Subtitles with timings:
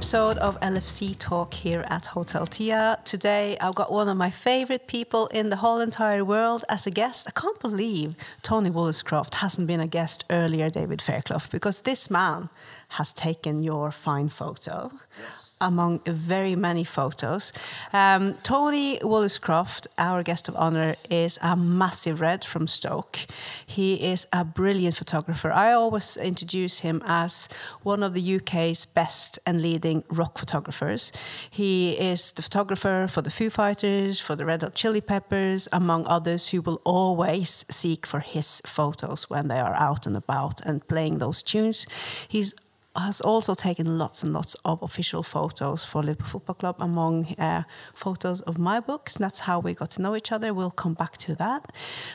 [0.00, 2.98] Episode of LFC Talk here at Hotel Tia.
[3.04, 6.90] Today I've got one of my favorite people in the whole entire world as a
[6.90, 7.28] guest.
[7.28, 12.48] I can't believe Tony Woolliscroft hasn't been a guest earlier, David Fairclough, because this man
[12.96, 14.90] has taken your fine photo.
[15.18, 17.52] Yes among very many photos.
[17.92, 23.18] Um, Tony Woolliscroft, our guest of honor, is a massive red from Stoke.
[23.66, 25.52] He is a brilliant photographer.
[25.52, 27.48] I always introduce him as
[27.82, 31.12] one of the UK's best and leading rock photographers.
[31.50, 36.06] He is the photographer for the Foo Fighters, for the Red Hot Chili Peppers, among
[36.06, 40.86] others, who will always seek for his photos when they are out and about and
[40.88, 41.86] playing those tunes.
[42.28, 42.54] He's
[42.96, 47.62] has also taken lots and lots of official photos for Liverpool Football Club among uh,
[47.94, 49.16] photos of my books.
[49.16, 50.52] And that's how we got to know each other.
[50.52, 51.72] We'll come back to that.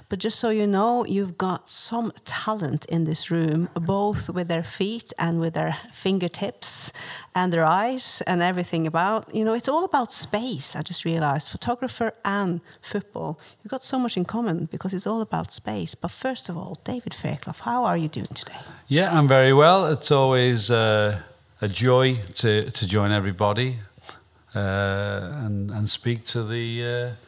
[0.09, 4.63] But just so you know, you've got some talent in this room, both with their
[4.63, 6.91] feet and with their fingertips
[7.35, 9.35] and their eyes and everything about.
[9.35, 10.75] You know, it's all about space.
[10.75, 15.21] I just realized photographer and football, you've got so much in common because it's all
[15.21, 15.93] about space.
[15.95, 18.59] But first of all, David Fairclough, how are you doing today?
[18.87, 19.91] Yeah, I'm very well.
[19.91, 21.19] It's always uh,
[21.61, 23.75] a joy to, to join everybody
[24.55, 26.85] uh, and, and speak to the.
[26.85, 27.24] Uh,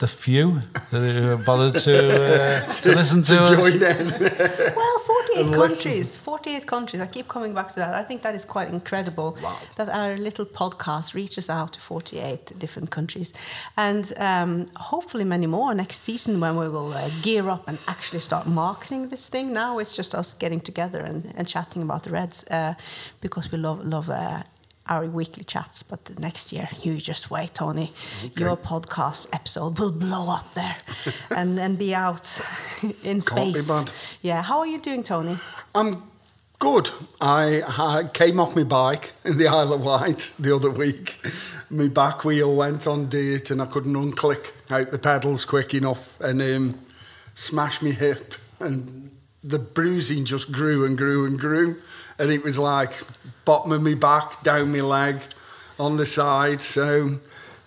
[0.00, 3.50] the few that have bothered to, uh, to, listen to, to us.
[3.50, 4.74] Join in.
[4.74, 6.16] well, 48 countries.
[6.16, 7.02] 48 countries.
[7.02, 7.92] I keep coming back to that.
[7.94, 9.58] I think that is quite incredible wow.
[9.76, 13.34] that our little podcast reaches out to 48 different countries.
[13.76, 18.20] And um, hopefully many more next season when we will uh, gear up and actually
[18.20, 19.52] start marketing this thing.
[19.52, 22.72] Now it's just us getting together and, and chatting about the Reds uh,
[23.20, 24.44] because we love, love uh,
[24.90, 25.82] our weekly chats.
[25.82, 27.92] But next year, you just wait, Tony.
[28.24, 28.44] Okay.
[28.44, 30.76] Your podcast episode will blow up there
[31.30, 32.40] and, and be out
[33.02, 33.68] in space.
[33.68, 33.92] Can't
[34.22, 34.42] be Yeah.
[34.42, 35.38] How are you doing, Tony?
[35.74, 36.02] I'm
[36.58, 36.90] good.
[37.20, 41.18] I, I came off my bike in the Isle of Wight the other week.
[41.70, 46.20] my back wheel went on dirt and I couldn't unclick out the pedals quick enough
[46.20, 46.78] and um,
[47.34, 48.34] smashed my hip.
[48.58, 49.10] And
[49.42, 51.76] the bruising just grew and grew and grew
[52.20, 52.92] and it was like
[53.44, 55.20] bottom of my back, down my leg,
[55.78, 56.60] on the side.
[56.60, 57.18] So,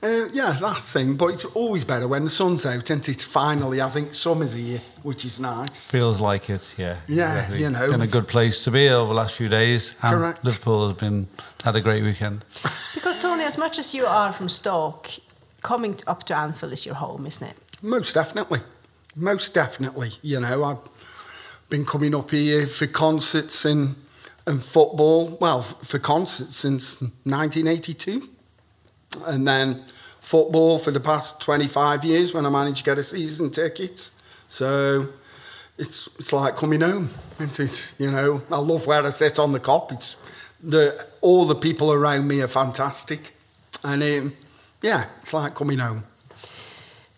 [0.04, 1.16] uh, yeah, that thing.
[1.16, 4.80] But it's always better when the sun's out, and it's finally, I think, summer's here,
[5.02, 5.90] which is nice.
[5.90, 6.98] Feels like it, yeah.
[7.08, 7.90] Yeah, you know.
[7.90, 9.96] Been a good place to be over the last few days.
[10.04, 10.46] And correct.
[10.46, 11.28] Liverpool has been
[11.64, 12.46] had a great weekend.
[12.94, 15.10] Because, Tony, as much as you are from Stoke,
[15.64, 17.58] coming up to Anfield is your home, isn't it?
[17.82, 18.60] Most definitely.
[19.16, 20.12] Most definitely.
[20.22, 20.93] You know, I've
[21.70, 23.96] been coming up here for concerts in
[24.46, 28.28] and football, well, for concerts since 1982.
[29.26, 29.86] And then
[30.20, 34.10] football for the past 25 years when I managed to get a season ticket.
[34.50, 35.10] So
[35.78, 37.10] it's it's like coming home.
[37.40, 39.92] It is, you know, I love where I sit on the Kop.
[39.92, 40.24] It's
[40.62, 43.32] the all the people around me are fantastic,
[43.84, 44.34] and um,
[44.82, 46.04] yeah, it's like coming home.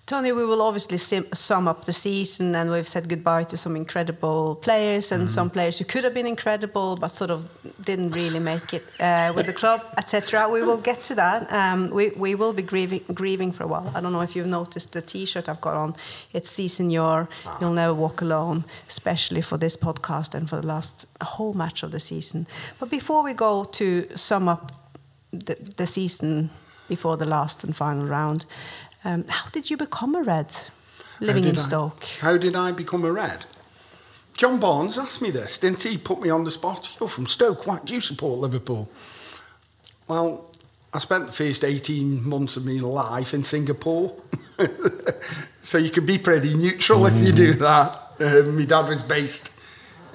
[0.06, 3.76] Tony, we will obviously sim- sum up the season, and we've said goodbye to some
[3.76, 5.30] incredible players and mm.
[5.30, 7.50] some players who could have been incredible but sort of
[7.84, 10.48] didn't really make it uh, with the club, etc.
[10.48, 11.52] We will get to that.
[11.52, 13.92] Um, we, we will be grieving, grieving for a while.
[13.96, 15.96] I don't know if you've noticed the T-shirt I've got on.
[16.34, 17.28] It's "Si Senor,
[17.60, 21.90] You'll Never Walk Alone," especially for this podcast and for the last whole match of
[21.90, 22.46] the season.
[22.78, 24.72] But before we go to sum up
[25.32, 26.52] the, the season
[26.88, 28.46] before the last and final round.
[29.06, 30.54] Um, how did you become a Red
[31.20, 32.04] living in Stoke?
[32.22, 33.46] How did I become a Red?
[34.34, 35.98] John Barnes asked me this, didn't he?
[35.98, 36.98] Put me on the spot.
[37.00, 38.90] You're from Stoke, why do you support Liverpool?
[40.08, 40.50] Well,
[40.92, 44.16] I spent the first 18 months of my life in Singapore.
[45.62, 47.12] so you can be pretty neutral mm.
[47.12, 48.02] if you do that.
[48.20, 49.52] Um, my dad was based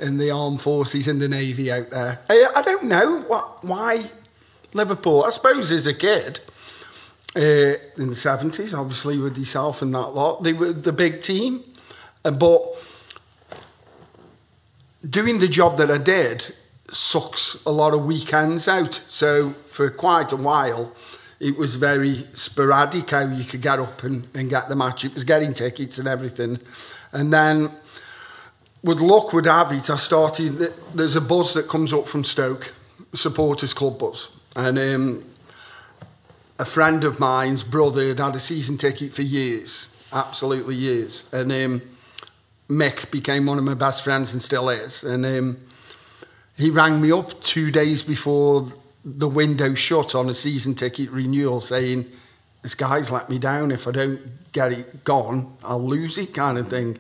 [0.01, 2.19] in the armed forces in the navy out there.
[2.29, 4.11] I, I don't know what, why
[4.75, 5.23] Liverpool.
[5.23, 6.41] I suppose as a kid,
[7.37, 10.43] uh, in the 70s, obviously with yourself and that lot.
[10.43, 11.63] They were the big team.
[12.25, 12.63] Uh, but
[15.09, 16.55] doing the job that I did
[16.89, 18.95] sucks a lot of weekends out.
[18.95, 20.93] So for quite a while,
[21.39, 25.05] it was very sporadic how you could get up and, and get the match.
[25.05, 26.59] It was getting tickets and everything.
[27.13, 27.71] And then
[28.83, 30.59] with luck would have it, I started,
[30.95, 32.75] there's a buzz that comes up from Stoke,
[33.15, 34.37] supporters club buzz.
[34.57, 35.25] And um,
[36.61, 41.27] a friend of mine's brother had had a season ticket for years, absolutely years.
[41.33, 41.83] And um,
[42.69, 45.03] Mick became one of my best friends and still is.
[45.03, 45.57] And um,
[46.59, 48.67] he rang me up two days before
[49.03, 52.05] the window shut on a season ticket renewal saying,
[52.61, 53.71] this guy's let me down.
[53.71, 54.21] If I don't
[54.53, 56.99] get it gone, I'll lose it kind of thing.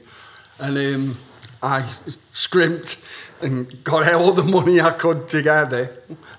[0.59, 1.19] And um,
[1.63, 1.87] I
[2.33, 3.05] scrimped
[3.43, 5.91] and got all the money I could together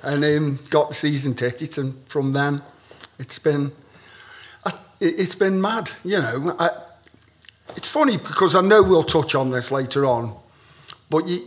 [0.01, 1.77] and um, got the season ticket.
[1.77, 2.63] And from then,
[3.21, 3.71] it's been
[4.99, 5.91] it- it's been mad.
[6.03, 6.69] You know, I,
[7.75, 10.35] it's funny because I know we'll touch on this later on,
[11.09, 11.39] but you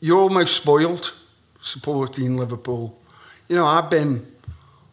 [0.00, 1.14] you're almost spoiled
[1.60, 2.98] supporting Liverpool.
[3.48, 4.26] You know, I've been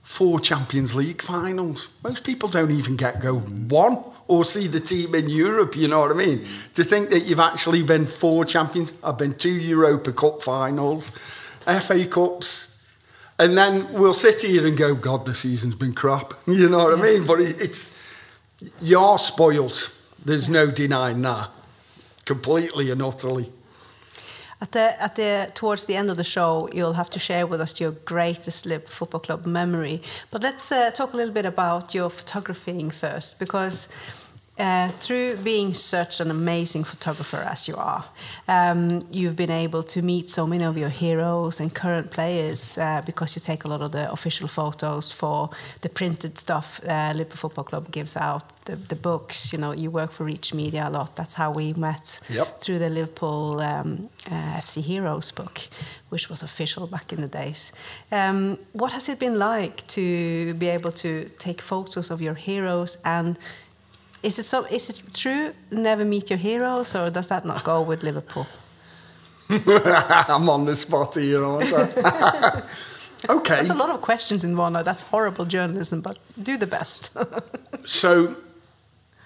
[0.04, 1.90] four Champions League finals.
[2.04, 3.98] Most people don't even get go one
[4.28, 6.46] or see the team in Europe, you know what I mean?
[6.76, 11.12] To think that you've actually been four champions, I've been two Europa Cup finals,
[11.66, 12.69] FA Cups,
[13.40, 16.34] and then we'll sit here and go, God, the season's been crap.
[16.48, 17.26] You know what I mean?
[17.26, 17.98] But it's,
[18.82, 19.96] you're spoiled.
[20.26, 21.50] There's no denying that.
[22.26, 23.50] Completely and utterly.
[24.62, 27.62] At the at the towards the end of the show, you'll have to share with
[27.62, 30.02] us your greatest Liverpool Football Club memory.
[30.32, 33.88] But let's uh, talk a little bit about your photographing first, because
[34.60, 38.04] uh, through being such an amazing photographer as you are,
[38.48, 43.02] um, you've been able to meet so many of your heroes and current players uh,
[43.06, 45.50] because you take a lot of the official photos for
[45.82, 49.54] the printed stuff uh, Liverpool Football Club gives out, the, the books.
[49.54, 51.16] You know, you work for Reach Media a lot.
[51.16, 52.60] That's how we met Yep.
[52.62, 55.60] through the Liverpool um, uh, FC Heroes book,
[56.10, 57.72] which was official back in the days.
[58.12, 62.98] Um, what has it been like to be able to take photos of your heroes?
[63.06, 63.38] And
[64.22, 64.66] is it so?
[64.66, 65.54] Is it true?
[65.72, 68.48] Never meet your heroes, or does that not go with Liverpool?
[69.50, 72.64] I'm on the spot here, aren't I?
[73.30, 73.56] okay.
[73.56, 74.74] There's a lot of questions in one.
[74.74, 77.16] That's horrible journalism, but do the best.
[77.86, 78.36] So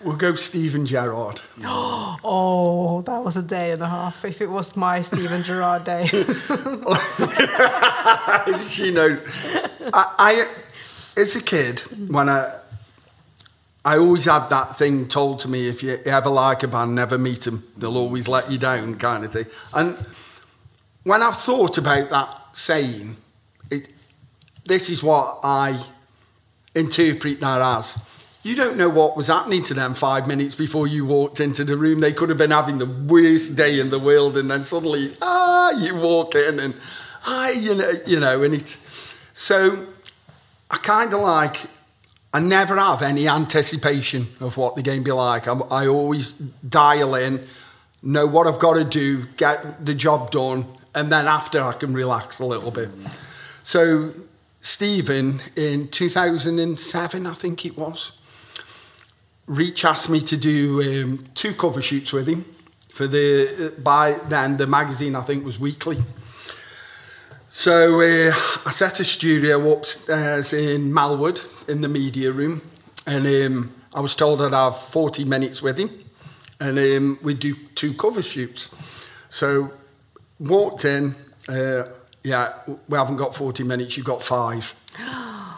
[0.03, 1.41] we'll go Steven Gerrard.
[1.65, 4.23] oh, that was a day and a half.
[4.23, 6.05] If it was my Steven Gerrard day.
[8.67, 9.19] she knows.
[9.91, 10.45] I, I,
[11.17, 11.79] as a kid,
[12.09, 12.59] when I,
[13.85, 17.18] I always had that thing told to me: if you ever like a band, never
[17.18, 17.63] meet them.
[17.77, 19.45] They'll always let you down, kind of thing.
[19.74, 19.97] And
[21.03, 23.18] when I've thought about that saying,
[23.69, 23.89] it,
[24.65, 25.83] this is what I
[26.74, 28.09] interpret that as.
[28.41, 31.77] You don't know what was happening to them five minutes before you walked into the
[31.77, 32.01] room.
[32.01, 35.71] They could have been having the worst day in the world, and then suddenly, ah,
[35.71, 36.75] you walk in and,
[37.25, 39.88] ah, you know, you know, and it's so.
[40.71, 41.57] I kind of like.
[42.33, 45.47] I never have any anticipation of what the game be like.
[45.47, 47.45] I'm, I always dial in,
[48.01, 50.65] know what I've got to do, get the job done,
[50.95, 52.89] and then after I can relax a little bit.
[53.62, 54.12] So,
[54.62, 58.13] Steven, in 2007, I think it was,
[59.45, 62.45] Reach asked me to do um, two cover shoots with him
[62.94, 65.97] for the by then the magazine I think was weekly.
[67.55, 68.33] So uh,
[68.65, 72.63] I set a studio upstairs in Melwood in the media room,
[73.05, 75.91] and um, I was told I'd have 40 minutes with him,
[76.59, 78.73] and um, we'd do two cover shoots.
[79.29, 79.71] So
[80.39, 81.13] walked in,
[81.47, 81.83] uh,
[82.23, 82.53] yeah,
[82.89, 84.74] we haven't got 40 minutes, you've got five.
[84.98, 85.51] I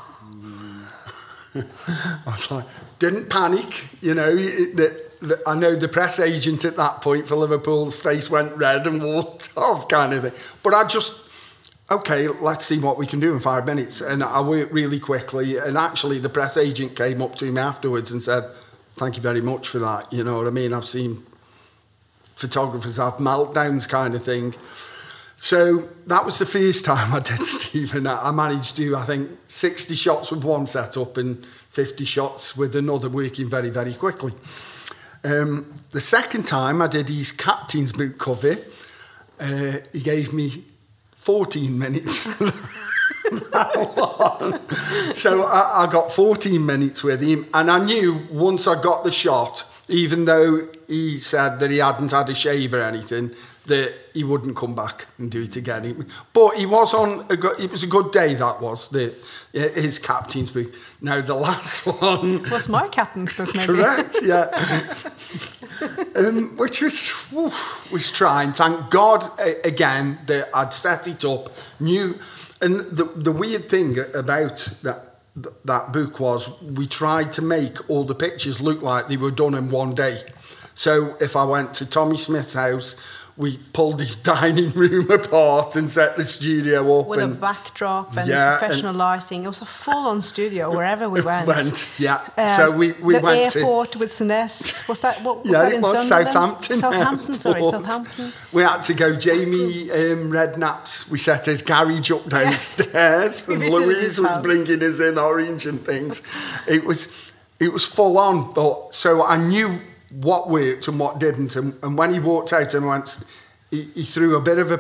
[2.26, 2.66] was like,
[3.00, 4.36] didn't panic, you know.
[4.36, 8.86] The, the, I know the press agent at that point for Liverpool's face went red
[8.86, 10.34] and walked off, kind of thing.
[10.62, 11.25] But I just,
[11.90, 14.02] okay, let's see what we can do in five minutes.
[14.02, 15.58] And I worked really quickly.
[15.58, 18.44] And actually, the press agent came up to me afterwards and said,
[18.96, 20.12] thank you very much for that.
[20.12, 20.74] You know what I mean?
[20.74, 21.24] I've seen
[22.36, 24.56] photographers have meltdowns, kind of thing.
[25.38, 28.08] So that was the first time I did Steven.
[28.08, 33.10] I managed to I think, 60 shots with one setup and 50 shots with another,
[33.10, 34.34] working very, very quickly.
[35.24, 38.58] Um, the second time I did his captain's boot cover,
[39.40, 40.64] uh, he gave me
[41.26, 42.42] 14 minutes.
[45.16, 49.12] So I, I got 14 minutes with him, and I knew once I got the
[49.12, 53.32] shot, even though he said that he hadn't had a shave or anything,
[53.68, 55.84] that he wouldn't come back and do it again.
[55.84, 55.96] He-
[56.34, 57.26] But he was on.
[57.30, 58.34] A good, it was a good day.
[58.36, 59.14] That was the
[59.54, 60.74] his captain's book.
[61.02, 62.50] Now the last one.
[62.50, 63.66] was my captain's book, maybe?
[63.74, 64.50] Correct, yeah.
[66.16, 67.12] um, which was
[67.92, 68.54] was trying.
[68.54, 69.30] Thank God
[69.64, 71.50] again that I'd set it up.
[71.80, 72.18] Knew,
[72.62, 75.02] and the the weird thing about that
[75.66, 79.54] that book was we tried to make all the pictures look like they were done
[79.56, 80.22] in one day.
[80.74, 82.96] So if I went to Tommy Smith's house,
[83.38, 88.16] we pulled his dining room apart and set the studio up With a and backdrop
[88.16, 89.44] and Yeah, professional lighting.
[89.44, 91.48] It was a full-on studio wherever we went.
[91.48, 92.26] went, yeah.
[92.38, 94.88] Um, so we, we the went to airport with Souness.
[94.88, 96.34] Was that what was yeah, that it in was Sunderland?
[96.34, 96.78] Southampton.
[96.78, 97.64] Southampton, sorry.
[97.64, 98.34] Southampton.
[98.54, 99.16] We had to go.
[99.16, 101.10] Jamie um, Redknapp's.
[101.12, 105.82] We set his garage up downstairs, We and Louise was bringing us in orange and
[105.82, 106.22] things.
[106.68, 109.80] It was it was full on, but so I knew
[110.12, 111.56] what worked and what didn't.
[111.56, 113.24] And, and when he walked out and went,
[113.72, 114.80] he, he threw a bit of a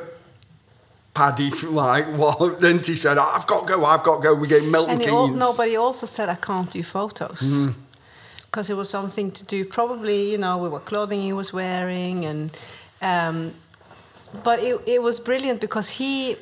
[1.13, 4.49] paddy like well then he said I've got to go I've got to go we
[4.49, 7.71] get Milton Keynes al- no, but he also said I can't do photos Mm-hmm.
[8.47, 9.63] because it was something to do.
[9.65, 12.57] Probably, you know, with what clothing he was wearing, and
[13.01, 13.53] um,
[14.43, 16.35] but it it was brilliant because he,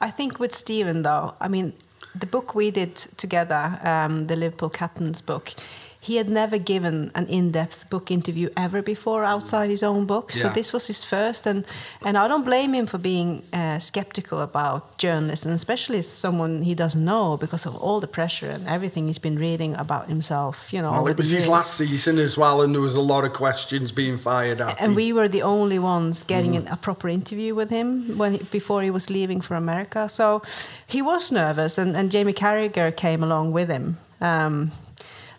[0.00, 1.72] I think with Steven though, I mean,
[2.14, 5.52] the book we did together, um, the Liverpool captain's book.
[6.02, 10.46] He had never given an in-depth book interview ever before outside his own book, so
[10.46, 10.54] Yeah.
[10.54, 11.64] this was his first, and
[12.06, 16.74] and I don't blame him for being uh, skeptical about journalists, and especially someone he
[16.74, 20.72] doesn't know because of all the pressure and everything he's been reading about himself.
[20.72, 23.24] You know, well it was his last season as well and there was a lot
[23.24, 24.94] of questions being fired at and him.
[24.94, 28.82] we were the only ones getting an, a proper interview with him when he, before
[28.82, 30.08] he was leaving for America.
[30.08, 30.42] So
[30.86, 34.70] he was nervous, and, and Jamie Carragher came along with him um,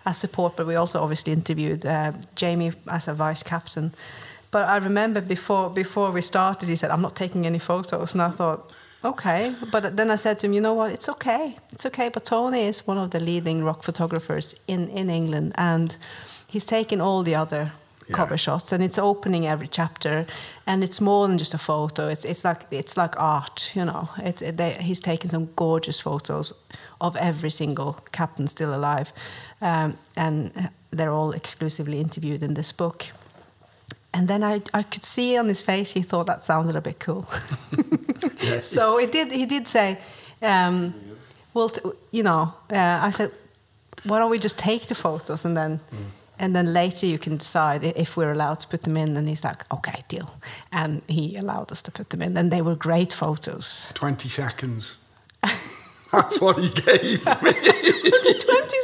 [0.05, 0.55] as support.
[0.55, 3.91] But we also obviously interviewed uh, Jamie as a vice captain.
[4.51, 8.21] But I remember before before we started, he said, "I'm not taking any photos," and
[8.21, 8.71] I thought.
[9.03, 10.91] Okay, but then I said to him, you know what?
[10.91, 11.55] It's okay.
[11.71, 12.09] It's okay.
[12.09, 15.95] But Tony is one of the leading rock photographers in, in England, and
[16.47, 17.71] he's taken all the other
[18.07, 18.15] Yeah.
[18.17, 20.25] cover shots and it's opening every chapter
[20.65, 24.07] and it's more than just a photo it's it's like it's like art you know
[24.29, 26.53] it, it, they, he's taken some gorgeous photos
[26.99, 29.11] of every single captain still alive
[29.61, 33.05] um, and they're all exclusively interviewed in this book.
[34.13, 36.99] And then I, I could see on his face he thought that sounded a bit
[36.99, 37.25] cool.
[38.61, 39.97] So he did he did say
[40.41, 40.93] um,
[41.53, 43.31] well t- you know uh, I said
[44.03, 45.79] why don't we just take the photos and then
[46.39, 49.17] and then later you can decide if we're allowed to put them in.
[49.17, 50.29] And he's like okay deal.
[50.71, 52.37] And he allowed us to put them in.
[52.37, 53.91] And they were great photos.
[53.93, 54.97] 20 seconds
[56.11, 57.51] that's what he gave me.
[57.51, 58.77] Was it 20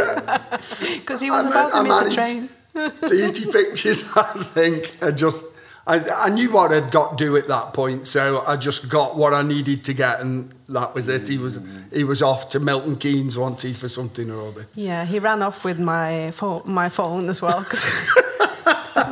[0.00, 0.98] seconds?
[1.00, 2.90] Because he was I about ma- to miss I a managed train.
[2.90, 5.44] 30 pictures I think I just
[5.86, 9.16] I, I knew what I'd got to do at that point so I just got
[9.16, 11.28] what I needed to get and that was it.
[11.28, 11.60] He was
[11.92, 14.66] he was off to Milton Keynes he for something or other.
[14.74, 17.84] Yeah he ran off with my phone my phone as well 'cause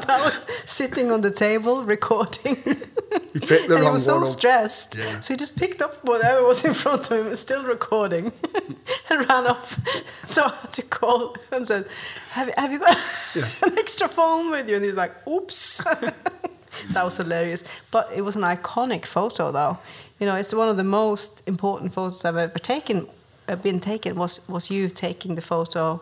[0.06, 2.56] that was sitting on the table recording
[3.32, 4.96] he picked the and he was so stressed.
[4.96, 5.20] Yeah.
[5.20, 8.32] So he just picked up whatever was in front of him, and still recording,
[9.10, 9.78] and ran off.
[10.26, 11.86] So I had to call and said,
[12.32, 12.96] "Have you, have you got
[13.34, 13.48] Yeah.
[13.66, 15.84] an extra phone with you?" And he's like, "Oops."
[16.92, 17.64] that was hilarious.
[17.90, 19.78] But it was an iconic photo, though.
[20.18, 23.06] You know, it's one of the most important photos I've ever taken.
[23.48, 26.00] Uh, been taken was was you taking the photo.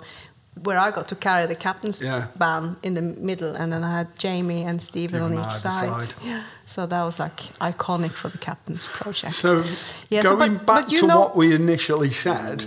[0.62, 2.26] Where I got to carry the captain's Yeah.
[2.36, 5.88] band in the middle, and then I had Jamie and Steven on each side.
[5.88, 6.14] side.
[6.22, 6.42] Yeah.
[6.66, 9.32] So that was like iconic for the captain's project.
[9.32, 9.64] So,
[10.10, 12.66] Yeah, so going but- back but to know- what we initially said,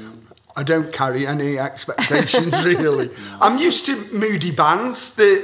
[0.55, 3.09] I don't carry any expectations really.
[3.39, 5.41] I'm used to moody bands that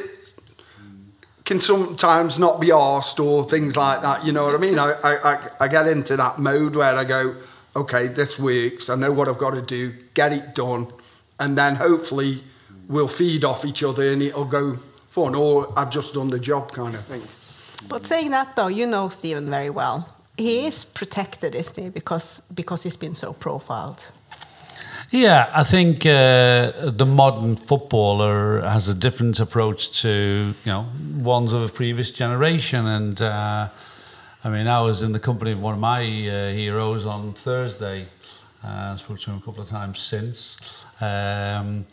[1.45, 4.25] can sometimes not be arsed or things like that.
[4.25, 4.77] You know what I mean?
[4.77, 7.35] I, I, I, I get into that mode where I go,
[7.75, 8.89] okay, this works.
[8.89, 10.87] I know what I've got to do, get it done,
[11.39, 12.43] and then hopefully
[12.88, 14.77] we'll feed off each other and it'll go
[15.10, 15.36] fun.
[15.36, 17.22] Or I've just done the job kind of thing.
[17.88, 20.15] But saying that though, you know Steven very well.
[20.38, 21.89] He is protected, isn't he?
[21.89, 24.05] Because because he's been so profiled.
[25.12, 30.86] Yeah, I think uh, the modern footballer has a different approach to you know
[31.17, 33.69] ones of a previous generation, and uh,
[34.43, 38.05] I mean I was in the company of one of my uh, heroes on Thursday.
[38.63, 40.78] Uh, I spoke to him a couple of times since.
[41.01, 41.85] Um,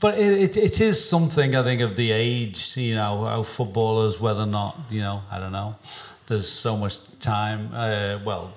[0.00, 4.20] but it, it, it is something I think of the age, you know, how footballers,
[4.20, 5.76] whether or not, you know, I don't know,
[6.26, 8.52] there's so much time, uh, well,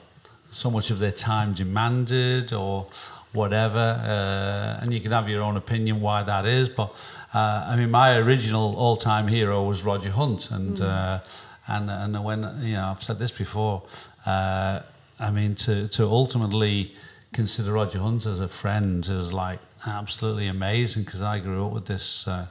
[0.51, 2.87] so much of their time demanded or
[3.33, 6.69] whatever, uh, and you can have your own opinion why that is.
[6.69, 6.93] But
[7.33, 11.19] uh, I mean, my original all-time hero was Roger Hunt, and uh,
[11.67, 13.83] and and when you know I've said this before,
[14.25, 14.81] uh,
[15.19, 16.93] I mean to to ultimately
[17.33, 21.85] consider Roger Hunt as a friend is like absolutely amazing because I grew up with
[21.85, 22.27] this.
[22.27, 22.47] Uh,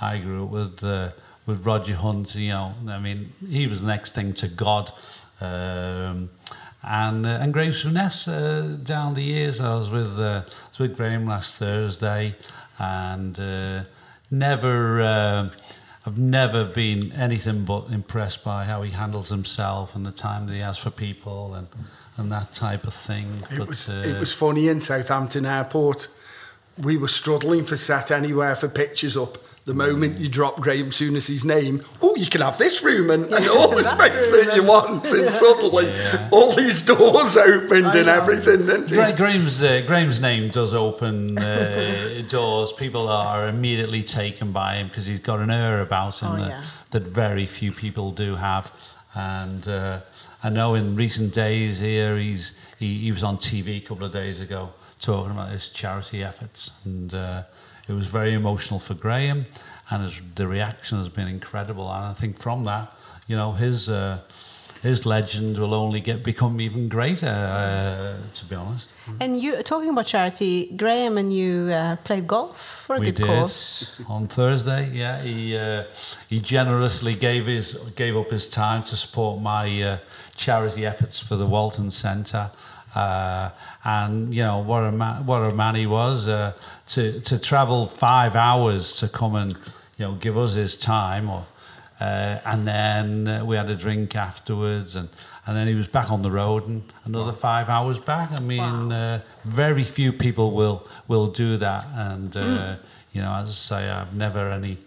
[0.00, 1.10] I grew up with uh,
[1.46, 2.34] with Roger Hunt.
[2.34, 4.92] You know, I mean, he was next thing to God.
[5.40, 6.30] Um,
[6.82, 10.78] and uh, and Graham Souness uh, down the years, I was with uh, I was
[10.78, 12.34] with Graham last Thursday,
[12.78, 13.84] and uh,
[14.30, 15.00] never.
[15.00, 15.48] Uh,
[16.06, 20.52] I've never been anything but impressed by how he handles himself and the time that
[20.52, 21.66] he has for people and,
[22.16, 23.26] and that type of thing.
[23.50, 26.08] It but, was uh, it was funny in Southampton Airport.
[26.82, 29.38] We were struggling for set anywhere for pictures up.
[29.64, 33.48] The moment you drop Graham Souness's name, oh, you can have this room and, and
[33.48, 36.28] all the space that you want, and suddenly Yeah.
[36.30, 38.68] all these doors opened and everything.
[38.68, 42.74] And Gra- it, Graham's uh, Graham's name does open uh, doors.
[42.74, 46.48] People are immediately taken by him because he's got an air about him Oh, that,
[46.48, 46.64] yeah.
[46.90, 48.70] that very few people do have.
[49.14, 50.00] And uh,
[50.44, 54.12] I know in recent days here, he's he, he was on TV a couple of
[54.12, 57.44] days ago talking about his charity efforts, and uh,
[57.88, 59.46] it was very emotional for Graham,
[59.90, 61.90] and his, the reaction has been incredible.
[61.90, 62.94] And I think from that,
[63.26, 63.88] you know, his.
[63.88, 64.18] Uh,
[64.84, 68.90] his legend will only get become even greater, uh, to be honest.
[69.18, 73.14] And you talking about charity, Graham and you uh, played golf for a we good
[73.14, 73.98] did cause.
[74.08, 74.90] on Thursday.
[74.92, 75.84] Yeah, he uh,
[76.28, 79.98] he generously gave his gave up his time to support my uh,
[80.36, 82.50] charity efforts for the Walton Centre.
[82.94, 83.50] Uh,
[83.84, 86.28] and you know what a man, what a man he was.
[86.28, 86.52] Uh,
[86.88, 89.52] to to travel five hours to come and
[89.98, 91.44] you know give us his time or
[92.00, 95.08] uh, and then uh, we had a drink afterwards and
[95.46, 98.30] and then he was back on the road and another five hours back.
[98.32, 101.86] I mean uh, very few people will will do that.
[101.94, 102.76] And uh,
[103.12, 104.78] you know as I say I've never any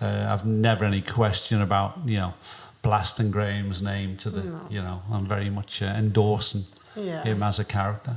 [0.00, 2.34] uh, I've never any question about you know
[2.82, 6.64] blasting Graham's name to the you know I'm very much uh, endorsing
[6.96, 7.24] Yeah.
[7.24, 8.16] him as a character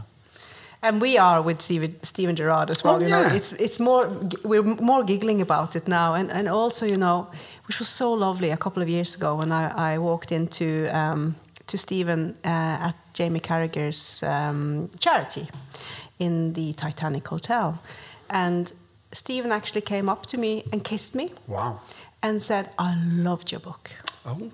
[0.83, 2.95] And we are with Steven, Steven Gerrard as well.
[2.95, 4.09] Oh, you know, it's it's more
[4.43, 7.27] we're more giggling about it now, and and also you know,
[7.67, 11.35] which was so lovely a couple of years ago when I, I walked into um,
[11.67, 15.45] to Steven uh, at Jamie Carragher's um, charity
[16.17, 17.73] in the Titanic Hotel,
[18.29, 18.73] and
[19.11, 21.79] Steven actually came up to me and kissed me wow.
[22.21, 23.91] and said, "I loved your book."
[24.25, 24.51] Oh,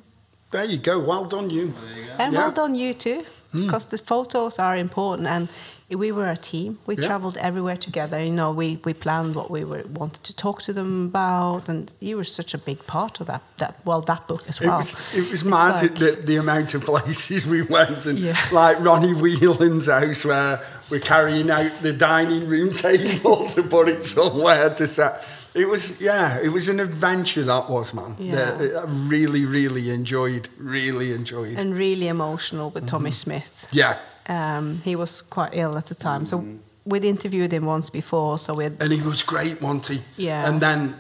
[0.52, 1.00] there you go.
[1.00, 1.74] Well done, you.
[2.20, 2.40] And Yeah.
[2.40, 3.64] well done, you too, hmm.
[3.66, 5.28] because the photos are important.
[5.28, 5.50] And
[5.90, 6.80] we were a team.
[6.86, 7.08] We Yeah.
[7.08, 8.22] traveled everywhere together.
[8.22, 11.94] You know, we, we planned what we were wanted to talk to them about, and
[12.02, 13.42] you were such a big part of that.
[13.58, 14.80] That well, that book as It well.
[14.80, 18.36] was, it was It's mad like- the, the amount of places we went and Yeah.
[18.52, 24.04] like Ronnie Whelan's house where we're carrying out the dining room table to put it
[24.06, 25.24] somewhere to set.
[25.58, 28.16] It was yeah, it was an adventure that was man.
[28.20, 28.58] Yeah.
[28.82, 31.58] I really really enjoyed, really enjoyed.
[31.58, 33.14] and really emotional with Tommy Mm-hmm.
[33.14, 33.68] Smith.
[33.72, 33.98] yeah,
[34.30, 36.44] Um, he was quite ill at the time, so
[36.86, 38.38] we'd interviewed him once before.
[38.40, 40.02] So we had and he was great, wasn't?
[40.18, 40.48] Yeah.
[40.50, 40.94] And then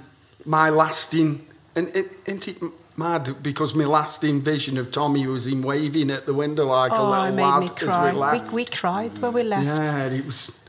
[0.45, 1.41] my lasting
[1.75, 2.57] and it, isn't it
[2.95, 6.97] mad because my lasting vision of Tommy was him waving at the window like a
[6.97, 8.51] oh, little it made lad as we left.
[8.53, 9.65] We, we cried when we left.
[9.65, 10.59] Yeah, it was.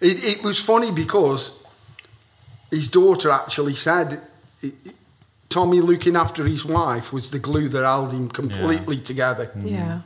[0.00, 1.52] It, it was funny because
[2.70, 4.20] his daughter actually said
[4.62, 4.94] it, it-
[5.48, 9.50] Tommy looking after his wife was the glue that held him completely together.
[9.64, 10.00] Yeah.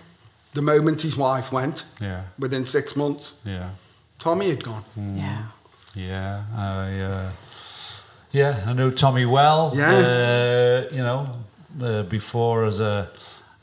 [0.54, 3.70] The moment his wife went, yeah within six months, yeah
[4.18, 4.84] Tommy had gone.
[4.96, 5.42] Yeah.
[5.94, 7.30] Yeah, I, uh,
[8.30, 9.72] yeah, I know Tommy well.
[9.74, 9.92] Yeah.
[9.92, 11.26] uh, you know,
[11.82, 13.08] uh, before as a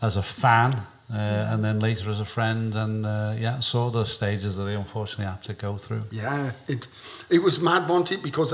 [0.01, 0.73] as a fan,
[1.13, 4.73] uh, and then later as a friend, and uh, yeah, saw the stages that he
[4.75, 6.03] unfortunately had to go through.
[6.11, 6.87] Yeah, it
[7.29, 8.23] it was mad, wasn't it?
[8.23, 8.53] Because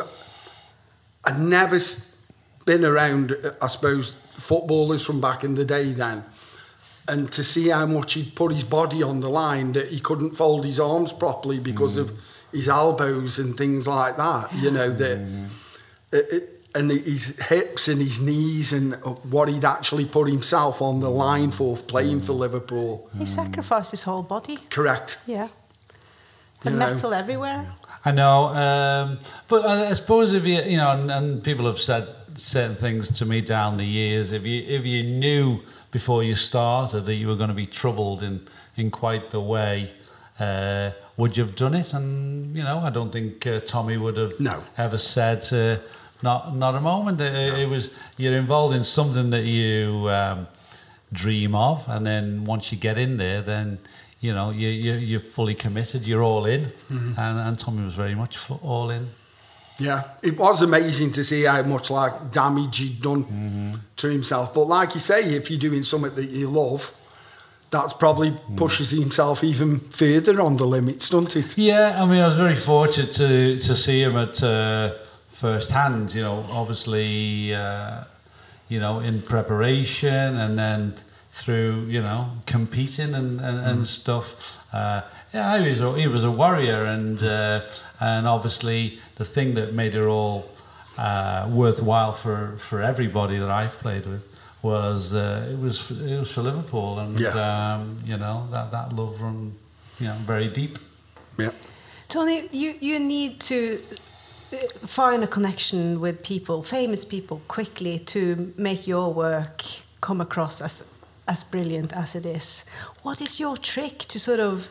[1.25, 1.79] I'd never
[2.65, 6.23] been around, I suppose, footballers from back in the day then.
[7.07, 10.31] And to see how much he'd put his body on the line, that he couldn't
[10.31, 12.11] fold his arms properly because of
[12.51, 15.19] his elbows and things like that, you know, that,
[16.11, 18.95] it, it, and his hips and his knees and
[19.31, 22.39] what he'd actually put himself on the line for playing for mm.
[22.39, 23.09] Liverpool.
[23.17, 24.57] He sacrificed his whole body.
[24.69, 25.19] Correct.
[25.25, 25.49] Yeah.
[26.63, 26.89] You And know.
[26.89, 27.67] metal everywhere.
[28.07, 32.07] I know, um, but I suppose if you you know, and, and people have said
[32.35, 34.31] certain things to me down the years.
[34.31, 38.21] If you if you knew before you started that you were going to be troubled
[38.21, 38.41] in
[38.77, 39.91] in quite the way,
[40.39, 41.93] uh, would you have done it?
[41.93, 44.61] And you know, I don't think uh, Tommy would have No.
[44.77, 45.77] ever said uh,
[46.21, 47.19] not not a moment.
[47.21, 50.47] It, it was you're involved in something that you um,
[51.11, 53.79] dream of, and then once you get in there, then
[54.25, 56.01] you know you, you you're fully committed.
[56.07, 56.61] You're all in,
[56.91, 57.19] Mm-hmm.
[57.19, 59.03] and, and Tommy was very much fu- all in.
[59.79, 63.23] Yeah, it was amazing to see how much like damage he'd done
[63.97, 64.53] to himself.
[64.53, 66.91] But like you say, if you're doing something that you love,
[67.71, 71.57] that's probably pushes himself even further on the limits, doesn't it?
[71.57, 74.93] Yeah, I mean, I was very fortunate to to see him at uh,
[75.43, 76.13] first hand.
[76.15, 78.03] You know, obviously, uh,
[78.69, 80.93] you know, in preparation and then
[81.36, 84.58] through you know competing and and, and stuff.
[84.74, 85.02] Uh,
[85.34, 87.62] yeah, he was a, he was a warrior, and uh,
[88.00, 90.45] and obviously the thing that made it all
[90.98, 94.24] uh, worthwhile for for everybody that I've played with
[94.62, 97.34] was uh, it was it was for Liverpool, and Yeah.
[97.76, 99.54] um, you know that that love run
[100.00, 100.80] you know very deep.
[101.38, 101.52] Yeah.
[102.08, 103.80] Tony, you, you need to
[104.88, 109.63] find a connection with people, famous people, quickly to make your work
[110.02, 110.84] come across as
[111.27, 112.65] as brilliant as it is?
[113.03, 114.69] What is your trick to sort of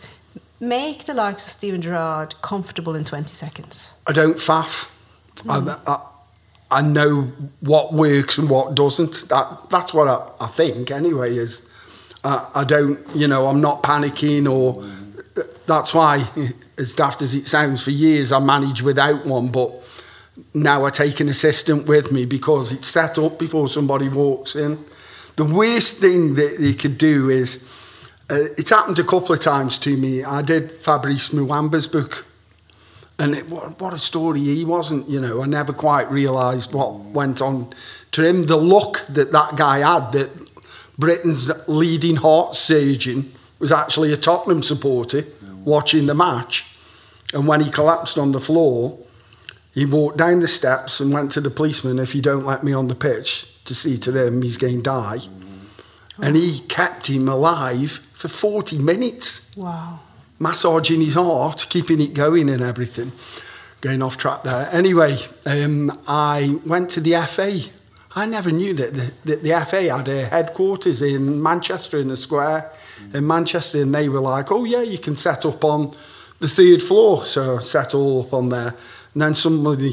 [0.60, 3.92] make the likes of Steven Gerrard comfortable in 20 seconds?
[4.06, 4.90] I don't faff.
[5.48, 6.00] I, I, mm.
[6.70, 9.28] I know what works and what doesn't.
[9.28, 11.70] That, that's what I, I think, anyway, is
[12.22, 14.84] I, I don't, you know, I'm not panicking or
[15.66, 16.26] that's why,
[16.78, 19.72] as daft as it sounds, for years I managed without one, but
[20.52, 24.84] now I take an assistant with me because it's set up before somebody walks in.
[25.36, 27.68] The worst thing that they could do is,
[28.30, 30.22] uh, it's happened a couple of times to me.
[30.24, 32.26] I did Fabrice Muamba's book,
[33.18, 35.42] and it, what, what a story he wasn't, you know.
[35.42, 37.70] I never quite realised what went on
[38.12, 38.44] to him.
[38.44, 40.30] The luck that that guy had, that
[40.98, 45.22] Britain's leading heart surgeon was actually a Tottenham supporter
[45.64, 46.76] watching the match.
[47.32, 48.98] And when he collapsed on the floor,
[49.72, 52.72] he walked down the steps and went to the policeman, if you don't let me
[52.72, 55.18] on the pitch, to see to them he's going to die.
[56.22, 60.00] And he kept him alive for 40 minutes, Wow.
[60.38, 63.12] massaging his heart, keeping it going and everything.
[63.80, 64.68] Going off track there.
[64.72, 67.60] Anyway, um, I went to the FA.
[68.16, 72.16] I never knew that the, that the FA had a headquarters in Manchester in the
[72.16, 72.70] square
[73.12, 75.94] in Manchester, and they were like, "Oh yeah, you can set up on
[76.38, 78.74] the third floor." So I set all up on there,
[79.12, 79.92] and then somebody,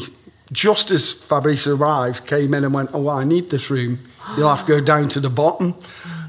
[0.51, 3.99] just as Fabrice arrived, came in and went, "Oh, I need this room.
[4.37, 5.75] You'll have to go down to the bottom."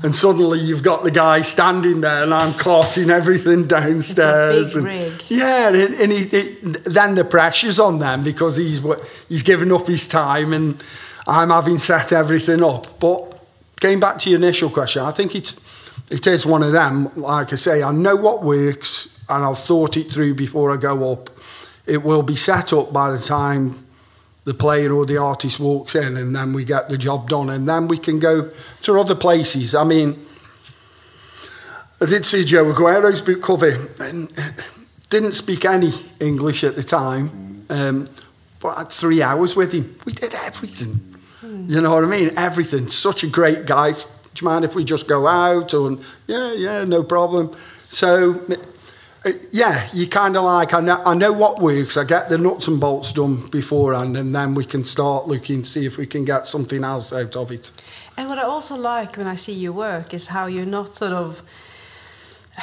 [0.05, 4.75] And suddenly you've got the guy standing there, and I'm carting everything downstairs.
[4.75, 5.13] and- rig.
[5.29, 8.81] yeah, and, and he, it, then the pressure's on them because he's
[9.29, 10.83] he's given up his time, and
[11.27, 12.99] I'm having set everything up.
[12.99, 13.45] But
[13.81, 15.61] going back to your initial question, I think it's
[16.11, 17.11] it is one of them.
[17.15, 21.13] Like I say, I know what works, and I've thought it through before I go
[21.13, 21.31] up.
[21.87, 23.82] It will be set up by the time
[24.45, 27.69] the player or the artist walks in, and then we get the job done, and
[27.69, 28.51] then we can go
[28.83, 29.75] to other places.
[29.75, 30.27] I mean.
[32.01, 34.29] I did Sergio Aguero's book cover and
[35.09, 38.09] didn't speak any English at the time, um,
[38.59, 39.95] but I had three hours with him.
[40.05, 41.01] We did everything.
[41.43, 42.31] You know what I mean?
[42.37, 42.89] Everything.
[42.89, 43.93] Such a great guy.
[43.93, 43.99] Do
[44.41, 45.75] you mind if we just go out?
[45.75, 47.55] Or, yeah, yeah, no problem.
[47.89, 48.35] So,
[49.53, 51.97] yeah, you kind of like, I know, I know what works.
[51.97, 55.87] I get the nuts and bolts done beforehand, and then we can start looking, see
[55.87, 57.71] if we can get something else out of it.
[58.17, 61.13] And what I also like when I see you work is how you're not sort
[61.13, 61.43] of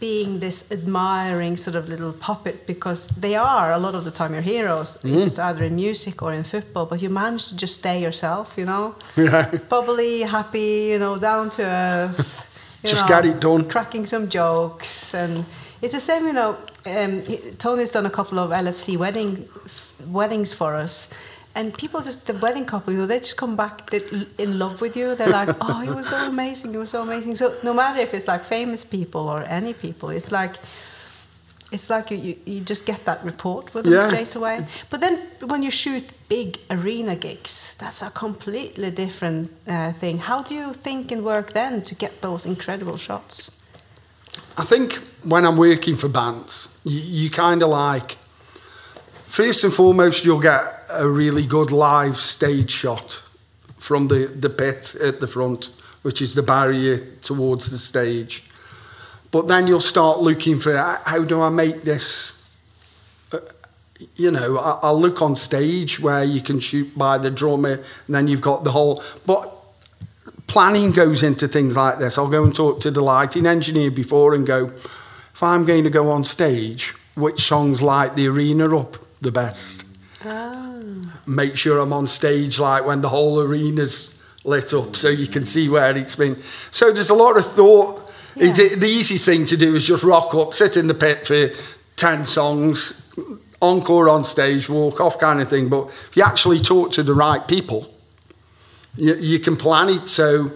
[0.00, 4.32] being this admiring sort of little puppet because they are a lot of the time
[4.32, 5.18] your heroes if mm-hmm.
[5.28, 8.64] it's either in music or in football but you manage to just stay yourself you
[8.64, 9.50] know Yeah.
[9.68, 12.46] bubbly happy you know down to earth
[12.82, 13.68] Just know, get it done.
[13.68, 15.44] cracking some jokes and
[15.82, 17.22] it's the same you know um,
[17.58, 19.48] Tony's done a couple of LFC wedding
[20.06, 21.08] weddings for us.
[21.54, 23.92] And people just the wedding couple you know they just come back
[24.38, 25.14] in love with you.
[25.16, 27.34] They're like oh it was so amazing it was so amazing.
[27.34, 30.56] So no matter if it's like famous people or any people it's like
[31.72, 34.08] it's like you, you, you just get that report with them Yeah.
[34.08, 34.66] straight away.
[34.90, 40.18] But then when you shoot big arena gigs that's a completely different uh, thing.
[40.18, 43.50] How do you think and work then to get those incredible shots
[44.56, 48.12] I think when I'm working for bands, you, you kind of like,
[49.26, 53.22] first and foremost, you'll get a really good live stage shot
[53.78, 55.70] from the, the pit at the front,
[56.02, 58.44] which is the barrier towards the stage.
[59.30, 62.58] But then you'll start looking for how do I make this.
[63.32, 63.38] uh,
[64.16, 67.72] You know, I'll look on stage where you can shoot by the drummer,
[68.06, 69.02] and then you've got the whole.
[69.26, 69.54] But
[70.50, 72.18] planning goes into things like this.
[72.18, 74.72] I'll go and talk to the lighting engineer before and go,
[75.32, 79.86] if I'm going to go on stage, which songs light the arena up the best?
[80.24, 81.22] Ah.
[81.24, 85.46] Make sure I'm on stage like when the whole arena's lit up so you can
[85.46, 86.36] see where it's been.
[86.72, 88.10] So there's a lot of thought.
[88.34, 88.52] Yeah.
[88.52, 91.50] the easiest thing to do is just rock up, sit in the pit for
[91.94, 93.14] 10 songs,
[93.62, 95.68] encore on stage, walk off kind of thing.
[95.68, 97.94] But if you actually talk to the right people,
[98.96, 100.08] you, you can plan it.
[100.08, 100.50] So,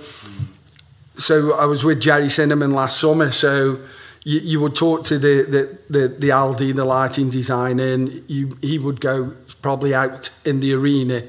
[1.14, 3.30] so I was with Gerry Cinnamon last summer.
[3.30, 3.78] So
[4.24, 8.56] you, you would talk to the the the, the LD, the lighting designer, and you,
[8.60, 11.22] he would go probably out in the arena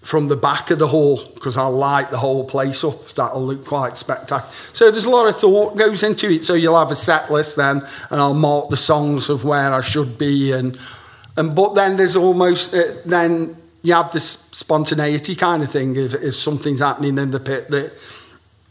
[0.00, 3.06] from the back of the hall because I'll light the whole place up.
[3.12, 4.52] That'll look quite spectacular.
[4.74, 6.44] So there's a lot of thought goes into it.
[6.44, 9.80] So you'll have a set list then, and I'll mark the songs of where I
[9.80, 10.78] should be, and
[11.36, 15.94] and but then there's almost uh, then you have this spontaneity kind of thing.
[15.94, 17.92] If, if something's happening in the pit that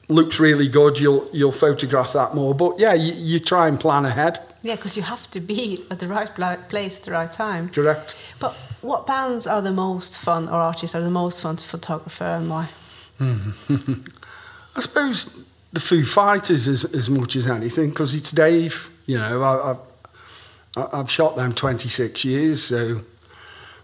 [0.09, 2.53] looks really good, you'll you'll photograph that more.
[2.55, 4.39] But yeah, you, you try and plan ahead.
[4.63, 6.33] Yeah, because you have to be at the right
[6.67, 7.69] place at the right time.
[7.69, 8.17] Correct.
[8.39, 12.23] But what bands are the most fun, or artists are the most fun to photographer,
[12.23, 12.69] and why?
[13.19, 18.89] I suppose the Foo Fighters as, as much as anything because it's Dave.
[19.05, 23.01] You know, I, I, I've shot them 26 years, so.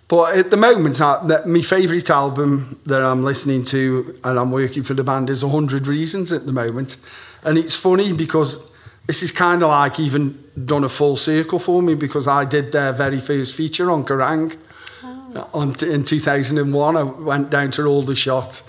[0.09, 4.51] But at the moment, I, that, my favourite album that I'm listening to and I'm
[4.51, 6.97] working for the band is 100 Reasons at the moment.
[7.43, 8.59] And it's funny because
[9.05, 12.71] this is kind of like even done a full circle for me because I did
[12.71, 14.57] their very first feature on Kerrang!
[15.03, 15.49] Oh.
[15.53, 16.97] On, in 2001.
[16.97, 18.63] I went down to Aldershot,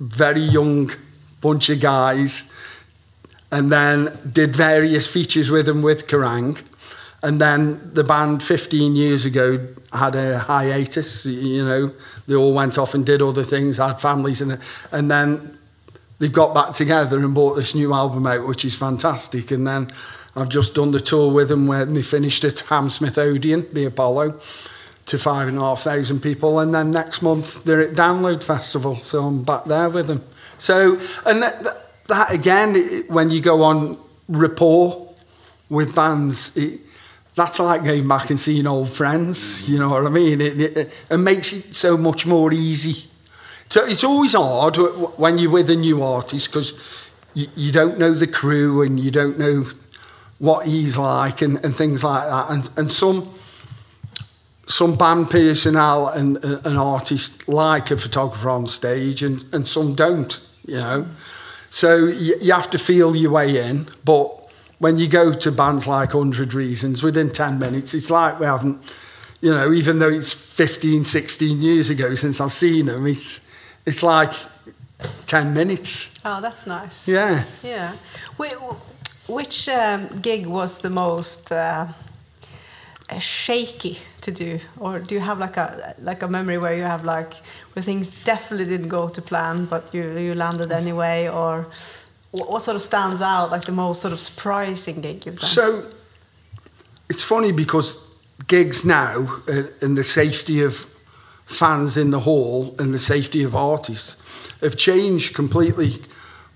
[0.00, 0.90] very young
[1.40, 2.52] bunch of guys,
[3.52, 6.60] and then did various features with them with Kerrang!
[7.22, 11.92] And then the band 15 years ago had a hiatus, you know,
[12.26, 14.58] they all went off and did other things, had families, and,
[14.90, 15.58] and then
[16.18, 19.50] they've got back together and brought this new album out, which is fantastic.
[19.50, 19.92] And then
[20.34, 24.40] I've just done the tour with them when they finished at Hammersmith Odeon, the Apollo,
[25.06, 26.58] to five and a half thousand people.
[26.60, 30.24] And then next month they're at Download Festival, so I'm back there with them.
[30.56, 35.08] So, and that, that, that again, it, when you go on rapport
[35.68, 36.80] with bands, it,
[37.34, 40.40] that's like going back and seeing old friends, you know what I mean?
[40.40, 43.08] It, it, it makes it so much more easy.
[43.68, 44.76] So it's always hard
[45.16, 49.10] when you're with a new artist because you, you don't know the crew and you
[49.10, 49.64] don't know
[50.38, 52.50] what he's like and, and things like that.
[52.50, 53.32] And, and some
[54.66, 60.40] some band personnel and an artist like a photographer on stage and, and some don't,
[60.64, 61.06] you know.
[61.70, 63.88] So you, you have to feel your way in.
[64.04, 64.39] But
[64.80, 68.82] when you go to bands like 100 Reasons, within 10 minutes, it's like we haven't,
[69.42, 73.46] you know, even though it's 15, 16 years ago since I've seen them, it's,
[73.84, 74.32] it's like
[75.26, 76.18] 10 minutes.
[76.24, 77.06] Oh, that's nice.
[77.06, 77.44] Yeah.
[77.62, 77.92] Yeah.
[78.38, 78.54] Which,
[79.28, 81.88] which um, gig was the most uh,
[83.18, 87.04] shaky to do, or do you have like a like a memory where you have
[87.04, 87.34] like
[87.72, 91.66] where things definitely didn't go to plan, but you you landed anyway, or
[92.32, 95.48] what, what sort of stands out like the most sort of surprising gig you've done?
[95.48, 95.86] So
[97.08, 98.06] it's funny because
[98.46, 100.74] gigs now uh, and the safety of
[101.44, 104.22] fans in the hall and the safety of artists
[104.60, 105.94] have changed completely.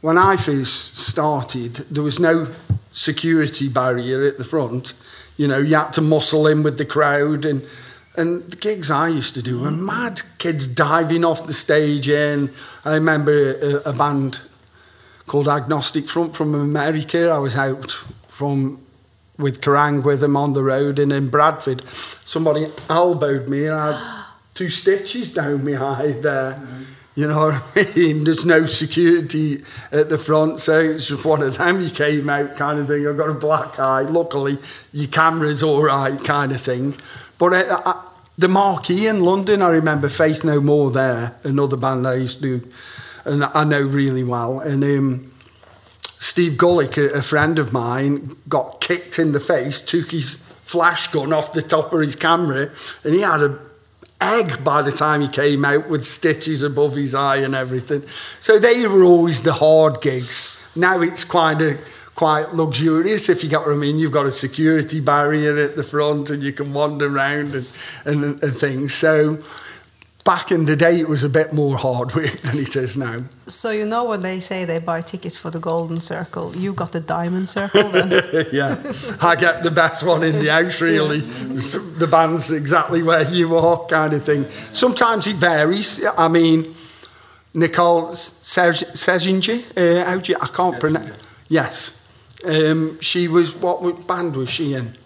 [0.01, 2.49] When I first started, there was no
[2.91, 4.95] security barrier at the front.
[5.37, 7.67] You know, you had to muscle in with the crowd and
[8.17, 10.23] and the gigs I used to do were mad.
[10.39, 12.55] Kids diving off the stage in.
[12.85, 14.41] I remember a, a band
[15.27, 17.29] called Agnostic Front from America.
[17.29, 17.93] I was out
[18.29, 18.81] from
[19.39, 21.83] with Kerrang with them on the road and in Bradford.
[22.25, 26.61] Somebody elbowed me and I had two stitches down my eye there.
[27.17, 28.25] You know what I mean?
[28.25, 31.81] There's no security at the front, so it's just one of them.
[31.81, 33.07] You came out kind of thing.
[33.07, 34.03] I've got a black eye.
[34.03, 34.59] Luckily,
[34.93, 36.95] your camera's all right, kind of thing.
[37.39, 38.03] But uh, uh,
[38.37, 42.69] the Marquee in London, I remember Faith No More there, another band I used to,
[43.25, 44.61] and I know really well.
[44.61, 45.33] And um,
[46.03, 51.09] Steve Gullick, a, a friend of mine, got kicked in the face, took his flash
[51.09, 52.71] gun off the top of his camera,
[53.05, 53.59] and he had a
[54.21, 58.03] egg by the time he came out with stitches above his eye and everything.
[58.41, 60.59] So they were always the hard gigs.
[60.75, 61.81] Now it's kind of
[62.15, 63.99] quite luxurious, if you get what I mean.
[63.99, 67.69] You've got a security barrier at the front and you can wander around and,
[68.05, 68.95] and, and things.
[68.95, 69.39] So
[70.25, 73.21] back in the day, it was a bit more hard work than it is now.
[73.47, 76.93] So you know when they say they buy tickets for the golden circle, you got
[76.93, 78.11] the diamond circle then?
[78.53, 81.21] yeah, I get the best one in the house, really.
[81.21, 84.49] The band's exactly where you are, kind of thing.
[84.73, 86.03] Sometimes it varies.
[86.17, 86.75] I mean,
[87.53, 91.11] Nicole Scherzinger, uh, how do you, I can't pronounce.
[91.49, 92.01] Yes.
[92.45, 94.97] Um, she was, what band was she in?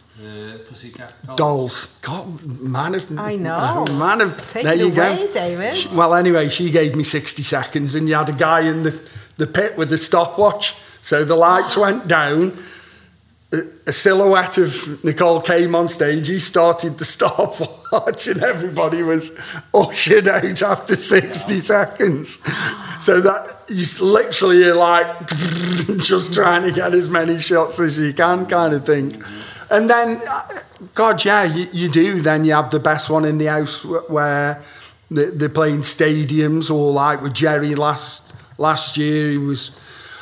[0.79, 1.99] Pussycat Dolls.
[2.03, 3.19] God, man of.
[3.19, 3.85] I know.
[3.89, 4.47] Oh, man of.
[4.47, 5.33] Take there it you away, go.
[5.33, 5.75] David.
[5.75, 9.01] She- well, anyway, she gave me 60 seconds, and you had a guy in the,
[9.39, 10.77] the pit with the stopwatch.
[11.03, 11.81] So the lights ah.
[11.81, 12.63] went down.
[13.51, 16.29] A, a silhouette of Nicole came on stage.
[16.29, 19.37] He started the stopwatch, and everybody was
[19.75, 22.41] ushered out after 60 seconds.
[22.47, 22.99] Ah.
[23.01, 25.27] So that you literally are like
[25.99, 29.21] just trying to get as many shots as you can, kind of thing.
[29.71, 30.43] And then, uh,
[30.95, 32.23] God, yeah, you, you do.
[32.23, 34.63] Then you have the best one in the house where
[35.11, 39.31] they- they're playing stadiums, or like with Gerry last last year.
[39.31, 39.71] He was,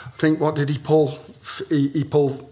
[0.05, 1.19] I think, what did he pull?
[1.69, 2.49] He, he pulled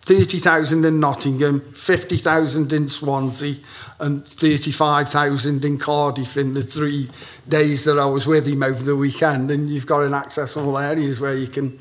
[0.00, 3.56] thirty thousand in Nottingham, fifty thousand in Swansea,
[4.00, 7.10] and thirty-five thousand in Cardiff in the three
[7.48, 9.50] days that I was with him over the weekend.
[9.50, 11.78] And you've got an accessible areas where you can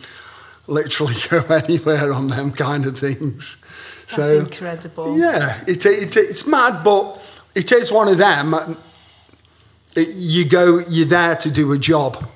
[0.67, 3.63] literally go anywhere on them kind of things.
[4.15, 5.17] That's so incredible.
[5.17, 7.21] yeah, it, it, it's mad, but
[7.55, 8.77] it is one of them.
[9.95, 12.27] It, you go, you're there to do a job.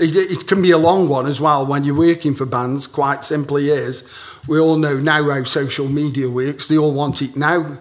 [0.00, 2.86] It, it can be a long one as well when you're working for bands.
[2.86, 4.10] Quite simply, is
[4.48, 6.68] we all know now how social media works.
[6.68, 7.78] They all want it now.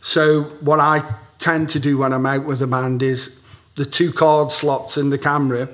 [0.00, 1.00] So what I
[1.38, 3.42] tend to do when I'm out with a band is
[3.74, 5.68] the two card slots in the camera.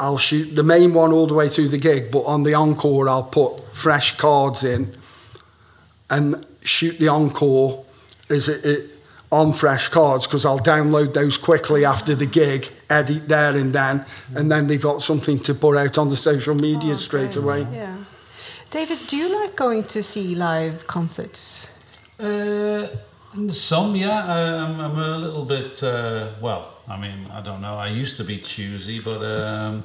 [0.00, 3.08] I'll shoot the main one all the way through the gig, but on the encore,
[3.08, 4.94] I'll put fresh cards in
[6.10, 7.84] and shoot the encore
[8.30, 8.90] as it, it
[9.30, 14.04] on fresh cards because I'll download those quickly after the gig, edit there and then,
[14.34, 17.36] and then they've got something to put out on the social media Oh, straight great.
[17.44, 17.66] away.
[17.72, 17.96] Yeah.
[18.70, 21.72] David, do you like going to see live concerts?
[22.18, 22.86] Uh,
[23.50, 24.24] some, yeah.
[24.26, 27.74] I, I'm, I'm a little bit, uh, well, I mean, I don't know.
[27.76, 29.84] I used to be choosy, but um,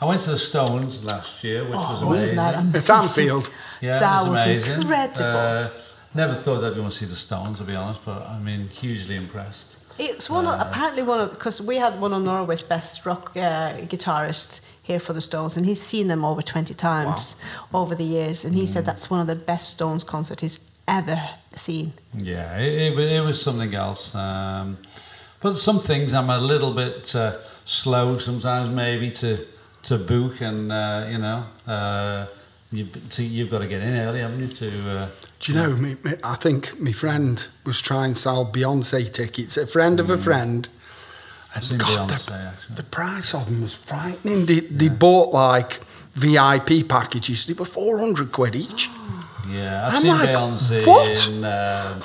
[0.00, 2.72] I went to the Stones last year, which was Oh, wasn't amazing.
[2.72, 4.72] that At Anfield, Yeah, That it was was amazing.
[4.82, 5.24] incredible.
[5.24, 5.68] Uh,
[6.14, 9.16] never thought I'd go and see the Stones, to be honest, but I mean, hugely
[9.16, 9.76] impressed.
[9.98, 13.72] It's one of, apparently one of because we had one of Norway's best rock uh,
[13.92, 17.34] guitarists here for the Stones, and he's seen them over twenty times
[17.74, 21.20] over the years, and he said that's one of the best Stones concerts he's ever
[21.56, 21.92] seen.
[22.14, 24.14] Yeah, it, it, it was something else.
[24.14, 24.78] Um,
[25.40, 29.44] but some things I'm a little bit uh, slow sometimes, maybe to
[29.84, 32.26] to book, and uh, you know, uh,
[32.72, 34.48] you, to, you've got to get in early, haven't you?
[34.48, 35.08] To uh,
[35.40, 35.76] do you know?
[35.76, 39.56] Me, me, I think my friend was trying to sell Beyonce tickets.
[39.56, 40.68] A friend of a friend.
[41.56, 42.76] I've seen God, Beyonce the, actually.
[42.76, 44.46] the price of them was frightening.
[44.46, 45.80] They, they bought like
[46.12, 47.46] VIP packages.
[47.46, 48.90] They were four hundred quid each.
[49.48, 51.28] Yeah, I've I'm seen like, Beyonce what?
[51.28, 51.44] in.
[51.44, 52.02] Um,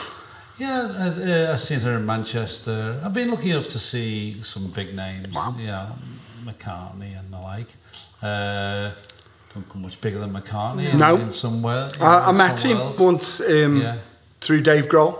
[0.58, 3.02] yeah, I, uh, I've seen her in Manchester.
[3.04, 5.34] I've been lucky enough to see some big names.
[5.34, 5.56] Wow.
[5.60, 5.90] Yeah,
[6.46, 7.67] McCartney and the like.
[8.22, 8.91] Uh,
[9.54, 10.93] don't come much bigger than McCartney.
[10.98, 11.17] No.
[11.17, 11.89] in somewhere.
[12.00, 13.00] you I, know, I in met him worlds.
[13.00, 13.98] once um, Yeah.
[14.41, 15.19] through Dave Grohl.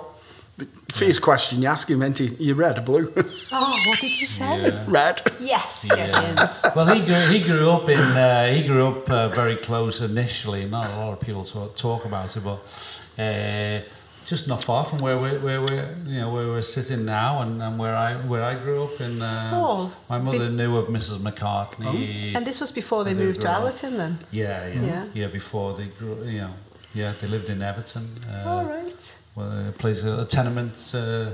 [0.56, 3.12] The first question you ask him, ain't he, you red or blue?
[3.52, 4.62] Oh, what did he say?
[4.62, 4.86] Yeah.
[4.88, 5.21] red.
[5.39, 6.36] Yes, get in.
[6.76, 10.65] well, he grew, he grew up in uh, he grew up uh, very close initially.
[10.65, 12.60] Not a lot of people talk, talk about it, but
[13.19, 13.82] uh,
[14.26, 17.62] just not far from where we're, where we're you know where we're sitting now, and,
[17.62, 19.00] and where I where I grew up.
[19.02, 19.22] in.
[19.22, 21.18] uh, Oh, my mother bef- knew of Mrs.
[21.20, 22.36] McCartney.
[22.36, 23.56] And this was before they they moved to grew.
[23.56, 24.18] Allerton, then.
[24.32, 25.06] yeah, yeah, Yeah.
[25.14, 26.54] yeah, Before they grew, you know,
[26.94, 28.08] yeah, they lived in Everton.
[28.30, 29.16] Uh, All right.
[29.36, 31.32] well, a place, a tenement uh,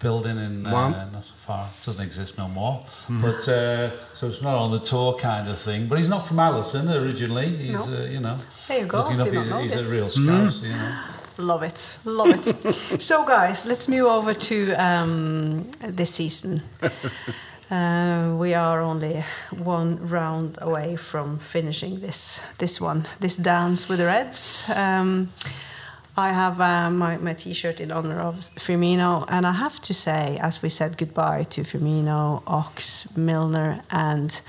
[0.00, 0.88] building in uh, Wow.
[1.12, 1.68] not so far.
[1.80, 2.84] It doesn't exist no more.
[3.08, 5.88] But uh, so it's not on the tour kind of thing.
[5.88, 7.48] But he's not from Allerton originally.
[7.56, 7.96] He's No.
[7.96, 8.36] uh, you know.
[8.68, 8.98] There you go.
[8.98, 10.62] looking up, he's, know he's a real scouse.
[10.62, 10.98] You know.
[11.38, 12.46] Love it, love it.
[13.00, 16.62] so, guys, let's move over to um, this season.
[17.70, 23.98] Uh, we are only one round away from finishing this this one, this dance with
[23.98, 24.64] the Reds.
[24.74, 25.28] Um,
[26.16, 30.38] I have uh, my, my T-shirt in honor of Firmino, and I have to say,
[30.40, 34.40] as we said goodbye to Firmino, Ox, Milner, and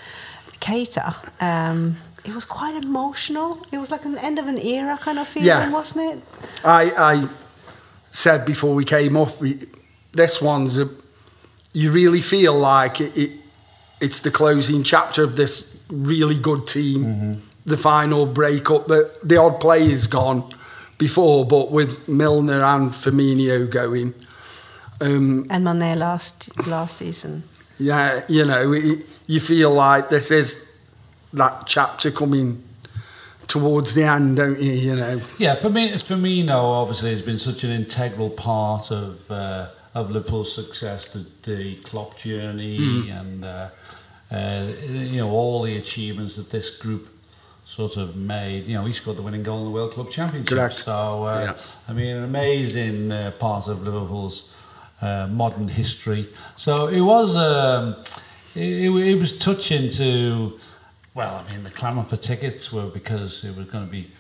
[0.62, 3.58] Keita, um, it was quite emotional.
[3.74, 5.70] It was like an end of an era kind of feeling, Yeah.
[5.74, 6.24] wasn't it?
[6.64, 7.28] I, I
[8.12, 9.42] said before we came off,
[10.14, 10.90] this one's a,
[11.74, 13.32] you really feel like it, it,
[14.02, 17.42] it's the closing chapter of this really good team.
[17.66, 18.88] The final breakup.
[18.88, 20.54] The, the odd play is gone
[20.98, 24.14] before, but with Milner and Firmino going,
[25.02, 27.44] um, And Mané last last season.
[27.78, 30.68] yeah, you know, it, you feel like this is
[31.34, 32.64] that chapter coming
[33.50, 34.72] towards the end, don't you?
[34.72, 39.70] You know, Yeah, for me, Firmino obviously has been such an integral part of uh,
[39.94, 43.70] of Liverpool's success, the, the Klopp journey, and uh,
[44.32, 47.10] uh, you know all the achievements that this group
[47.66, 48.66] sort of made.
[48.66, 50.58] You know, he scored the winning goal in the World Club Championship.
[50.58, 50.76] Correct.
[50.76, 51.62] So, uh, Yeah.
[51.88, 54.50] I mean, an amazing uh, part of Liverpool's
[55.02, 56.28] uh, modern history.
[56.56, 57.96] So it was um,
[58.56, 60.60] it, it was touching to.
[61.14, 64.12] Well, I mean, the clamour for tickets were because it was going to be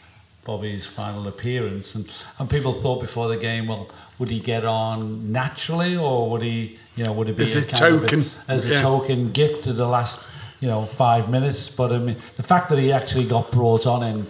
[0.43, 5.31] Bobby's final appearance, and, and people thought before the game, well, would he get on
[5.31, 8.65] naturally, or would he, you know, would it be As a kind of token, as
[8.65, 8.81] a yeah.
[8.81, 10.27] token gift to the last,
[10.59, 11.69] you know, five minutes?
[11.69, 14.27] But I mean, the fact that he actually got brought on in,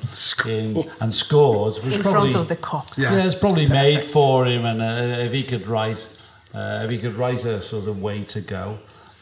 [0.47, 2.87] in and scored was In probably, front of the cup.
[2.97, 3.15] Yeah.
[3.15, 6.05] yeah, it's probably It's made for him, and uh, if he could write,
[6.53, 8.79] uh, if he could write a sort of way to go,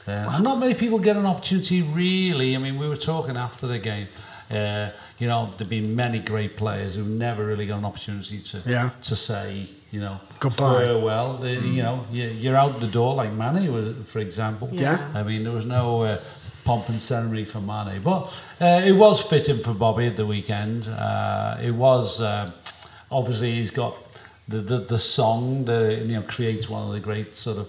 [0.08, 2.55] and not many people get an opportunity really.
[2.55, 4.08] I mean, we were talking after the game.
[4.49, 4.89] Uh,
[5.20, 8.89] you know, there've been many great players who never really got an opportunity to Yeah.
[9.03, 10.86] to say, you know, Goodbye.
[10.86, 11.38] farewell.
[11.38, 14.70] The, You know, you- you're out the door like Mané was, for example.
[14.72, 14.99] Yeah.
[15.14, 16.18] I mean, there was no uh,
[16.64, 18.01] pomp and ceremony for Mane.
[18.01, 18.22] But
[18.62, 20.88] uh, it was fitting for Bobby at the weekend.
[20.88, 22.49] Uh, it was uh,
[23.12, 23.95] obviously he's got
[24.47, 27.68] the, the the song that you know creates one of the great sort of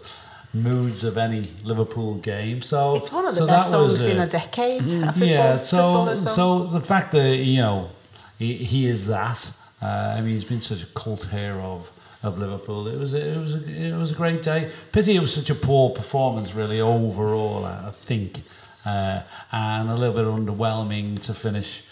[0.54, 2.62] moods of any Liverpool game.
[2.62, 4.82] So It's one of the so best that was, songs in a decade.
[4.82, 7.90] a football, yeah, so so the fact that you know
[8.38, 9.50] he, he is that.
[9.80, 11.90] Uh, I mean, he's been such a cult hero of,
[12.24, 12.88] of Liverpool.
[12.88, 14.70] It was a, it was a, it was a great day.
[14.90, 17.64] Pity it was such a poor performance, really overall.
[17.64, 18.40] I, I think,
[18.84, 19.20] uh,
[19.52, 21.84] and a little bit underwhelming to finish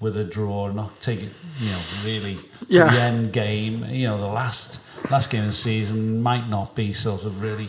[0.00, 2.38] with a draw, not take it, you know, really
[2.68, 2.90] Yeah.
[2.92, 3.84] the end game.
[3.90, 7.68] You know, the last last game of the season might not be sort of really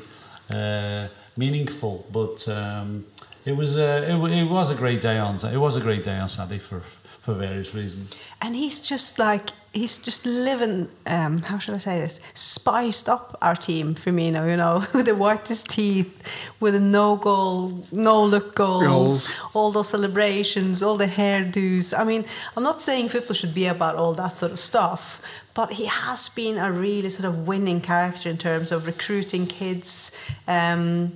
[1.38, 3.06] meaningful, but um,
[3.46, 6.18] it was a, it, it was a great day on it was a great day
[6.18, 6.82] on Saturday for
[7.26, 8.16] for various reasons.
[8.39, 10.89] And he's just like he's just living.
[11.08, 12.20] Um, how should I say this?
[12.36, 14.48] Spiced up our team, Firmino.
[14.50, 16.12] You know, with the whitest teeth,
[16.60, 19.34] with the no goal, no look goals, Goals.
[19.56, 21.98] all those celebrations, all the hairdos.
[21.98, 22.26] I mean,
[22.56, 25.20] I'm not saying football should be about all that sort of stuff,
[25.56, 30.12] but he has been a really sort of winning character in terms of recruiting kids.
[30.47, 31.14] Um,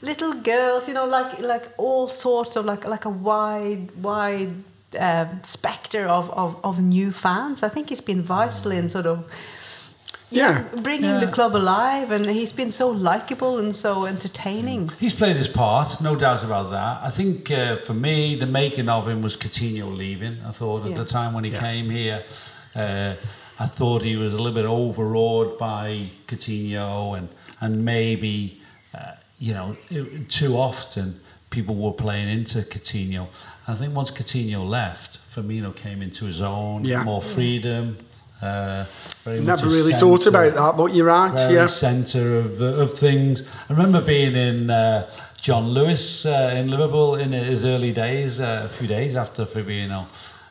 [0.00, 4.54] little girls, you know, like like all sorts of like like a wide wide
[4.98, 7.62] uh, spectre of, of, of new fans.
[7.62, 9.18] I think he's been vital in sort of
[10.30, 10.64] Yeah.
[10.82, 14.90] bringing the club alive, and he's been so likable and so entertaining.
[14.98, 17.02] He's played his part, no doubt about that.
[17.02, 20.36] I think uh, for me, the making of him was Coutinho leaving.
[20.48, 20.96] I thought at Yeah.
[20.96, 21.60] the time when he Yeah.
[21.60, 22.22] came here,
[22.74, 23.14] uh,
[23.62, 27.28] I thought he was a little bit overawed by Coutinho and
[27.60, 28.60] and maybe
[28.94, 33.26] uh, you know it, too often people were playing into Coutinho.
[33.68, 37.04] I think once Coutinho left, Firmino came into his own, Yeah.
[37.04, 37.96] more freedom.
[38.40, 38.84] Uh,
[39.22, 41.32] very Never really thought about that, but you're right.
[41.52, 41.68] yeah.
[41.68, 43.42] centre of, of things.
[43.68, 45.08] I remember being in uh,
[45.40, 50.06] John Lewis uh, in Liverpool in his early days, uh, a few days after Fabinho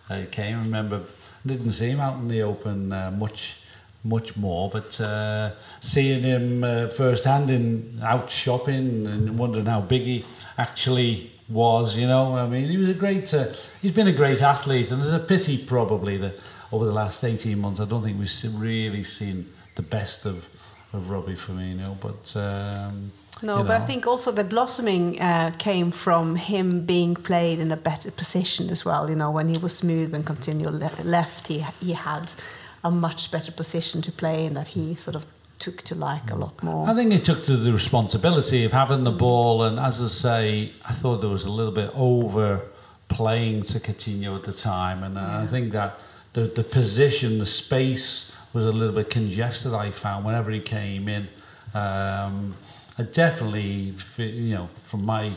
[0.09, 0.55] uh, came.
[0.57, 1.01] I remember
[1.45, 3.61] didn't see him out in the open uh, much
[4.03, 10.01] much more, but uh, seeing him uh, firsthand in out shopping and wondering how big
[10.01, 10.25] he
[10.57, 12.35] actually was, you know.
[12.35, 13.33] I mean, he was a great.
[13.33, 13.45] Uh,
[13.81, 16.33] he's been a great athlete, and it's a pity probably that
[16.71, 20.47] over the last eighteen months, I don't think we've really seen the best of
[20.93, 21.95] of Robbie Firmino.
[21.99, 23.11] But um,
[23.43, 27.71] No, you but I think also the blossoming uh, came from him being played in
[27.71, 29.09] a better position as well.
[29.09, 32.29] You know, when he was smooth and Coutinho le- left, he he had
[32.83, 35.25] a much better position to play in that he sort of
[35.59, 36.89] took to like a lot more.
[36.89, 40.71] I think he took to the responsibility of having the ball, and as I say,
[40.85, 42.61] I thought there was a little bit over
[43.07, 45.99] playing to Coutinho at the time, and uh, I think that
[46.33, 49.73] the the position, the space was a little bit congested.
[49.73, 51.27] I found whenever he came in,
[51.73, 52.55] um,
[53.01, 55.31] I definitely, you know, from my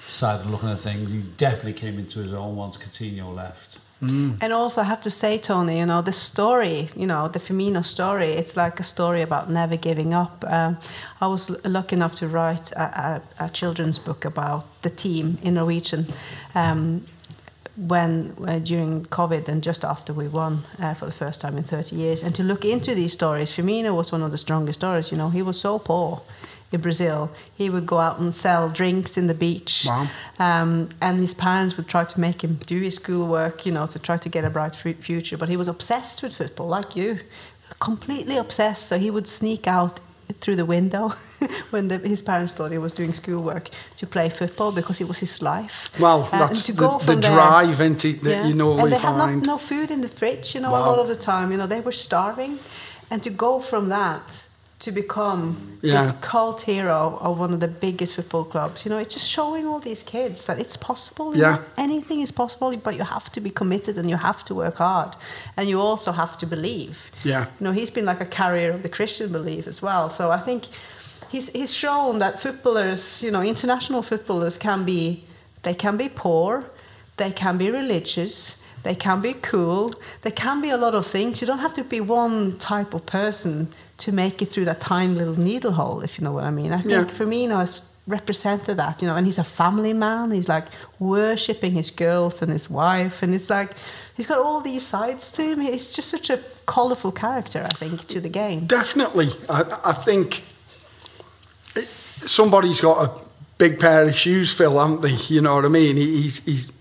[0.00, 3.78] side of looking at things, he definitely came into his own once Coutinho left.
[4.42, 7.82] And also, I have to say, Tony, you know, the story, you know, the Firmino
[7.82, 10.44] story, it's like a story about never giving up.
[10.46, 10.76] Um,
[11.18, 15.54] I was lucky enough to write a, a, a children's book about the team in
[15.54, 16.04] Norwegian
[16.54, 17.06] um,
[17.78, 21.62] when uh, during COVID and just after we won uh, for the first time in
[21.62, 22.22] 30 years.
[22.22, 25.10] And to look into these stories, Firmino was one of the strongest stories.
[25.10, 26.20] You know, he was so poor
[26.72, 27.30] in Brazil.
[27.56, 29.84] He would go out and sell drinks in the beach.
[29.86, 30.08] Wow.
[30.38, 33.98] Um, and his parents would try to make him do his schoolwork, you know, to
[33.98, 35.36] try to get a bright future.
[35.36, 37.18] But he was obsessed with football, like you,
[37.80, 38.88] completely obsessed.
[38.88, 40.00] So he would sneak out
[40.32, 41.10] through the window
[41.70, 45.18] when the, his parents thought he was doing schoolwork to play football because it was
[45.18, 45.88] his life.
[46.00, 48.46] Well, Uh, that's to the, go the there- drive into that yeah.
[48.46, 49.46] you normally and they had find.
[49.46, 51.52] no, no food in the fridge, you know, a lot of the time.
[51.52, 52.58] You know, they were starving.
[53.08, 54.45] And to go from that
[54.78, 56.02] to become Yeah.
[56.02, 59.66] this cult hero of one of the biggest football clubs, you know, it's just showing
[59.66, 61.34] all these kids that it's possible.
[61.34, 61.52] Yeah.
[61.56, 64.76] know, anything is possible, but you have to be committed and you have to work
[64.76, 65.16] hard.
[65.56, 67.10] And you also have to believe.
[67.24, 67.46] Yeah.
[67.58, 70.10] You know, he's been like a carrier of the Christian belief as well.
[70.10, 70.64] So I think
[71.30, 75.24] he's, he's shown that footballers, you know, international footballers can be,
[75.62, 76.64] they can be poor,
[77.16, 81.40] they can be religious, they can be cool, they can be a lot of things.
[81.40, 83.68] You don't have to be one type of person
[83.98, 86.72] to make it through that tiny little needle hole, if you know what I mean.
[86.72, 87.04] I think Yeah.
[87.04, 90.30] Firmino has represented that, you know, and he's a family man.
[90.30, 90.66] He's like
[90.98, 93.72] worshipping his girls and his wife, and it's like
[94.16, 95.60] he's got all these sides to him.
[95.60, 98.66] He's just such a colourful character, I think, to the game.
[98.66, 99.30] Definitely.
[99.48, 100.42] I, I think
[101.74, 101.88] it,
[102.20, 103.10] somebody's got a
[103.58, 105.14] big pair of shoes, Phil, haven't they?
[105.34, 105.96] You know what I mean?
[105.96, 106.72] He, he's, he's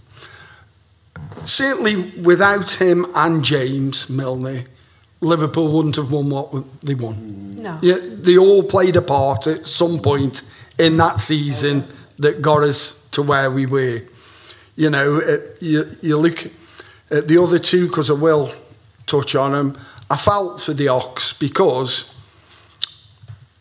[1.44, 4.64] certainly without him and James Milner,
[5.22, 7.56] Liverpool wouldn't have won what they won.
[7.56, 7.80] No.
[7.82, 10.44] Yeah, they all played a part at some point
[10.78, 11.84] in that season
[12.20, 14.02] that got us to where we were.
[14.76, 16.46] You know, it, you, you look
[17.10, 18.52] at the other two, because I will
[19.08, 19.78] touch on them.
[20.10, 22.14] I felt for the Ox because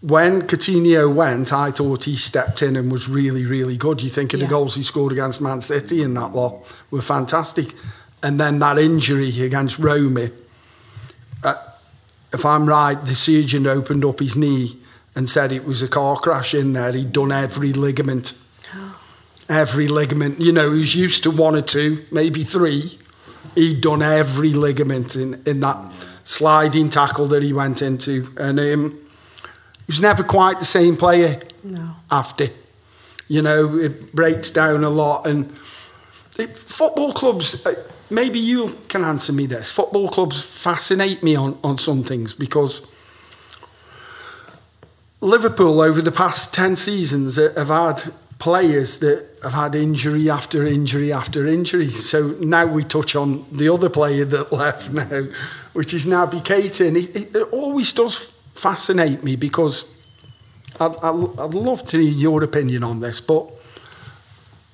[0.00, 4.02] when Coutinho went, I thought he stepped in and was really, really good.
[4.02, 4.46] You think of Yeah.
[4.46, 7.74] the goals he scored against Man City and that lot were fantastic.
[8.22, 10.30] And then that injury against Roma,
[11.45, 11.55] uh,
[12.32, 14.76] if I'm right, the surgeon opened up his knee
[15.14, 16.90] and said it was a car crash in there.
[16.92, 18.32] He'd done every ligament.
[19.49, 20.40] Every ligament.
[20.40, 22.99] You know, he was used to one or two, maybe three.
[23.55, 25.76] He'd done every ligament in, in that
[26.24, 28.26] sliding tackle that he went into.
[28.38, 31.90] And um, he was never quite the same player No.
[32.11, 32.47] after.
[33.28, 35.26] You know, it breaks down a lot.
[35.26, 35.45] And
[36.38, 37.74] it, football clubs, uh,
[38.14, 39.70] maybe you can answer me this.
[39.70, 42.86] Football clubs fascinate me on, on some things because
[45.20, 48.02] Liverpool, over the past 10 seasons, have had
[48.38, 51.90] players that have had injury after injury after injury.
[51.90, 55.24] So now we touch on the other player that left now,
[55.72, 56.88] which is Naby Keita.
[56.88, 59.90] And it, it always does fascinate me because
[60.78, 63.50] I'd, I'd, I'd love to hear your opinion on this, but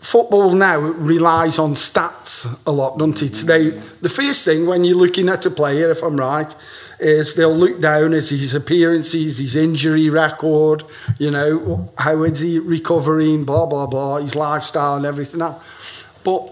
[0.01, 3.47] football now relies on stats a lot, doesn't it?
[3.47, 3.71] They,
[4.01, 6.55] the first thing when you're looking at a player, if I'm right,
[6.99, 10.85] is they'll look down at his appearances, his injury record,
[11.19, 16.05] you know, how is he recovering, blah, blah, blah, his lifestyle and everything else.
[16.25, 16.49] But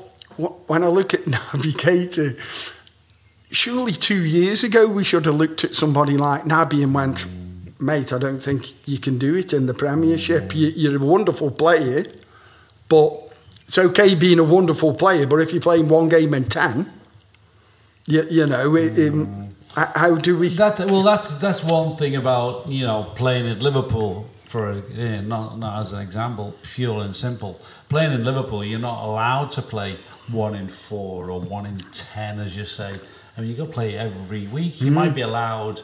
[0.66, 2.38] when I look at Keita,
[3.50, 7.26] surely two years ago we should have looked at somebody like Naby and went,
[7.80, 10.52] mate, I don't think you can do it in the Premiership.
[10.54, 12.04] You're a wonderful player,
[12.88, 13.27] but
[13.68, 16.90] it's okay being a wonderful player, but if you're playing one game in ten,
[18.06, 20.48] you, you know, it, um, h- how do we?
[20.48, 25.58] That well, that's that's one thing about you know playing at Liverpool for uh, not
[25.58, 27.60] not as an example, pure and simple.
[27.90, 29.98] Playing in Liverpool, you're not allowed to play
[30.32, 32.98] one in four or one in ten, as you say.
[33.36, 34.80] I mean, you got to play every week.
[34.80, 35.82] You might be allowed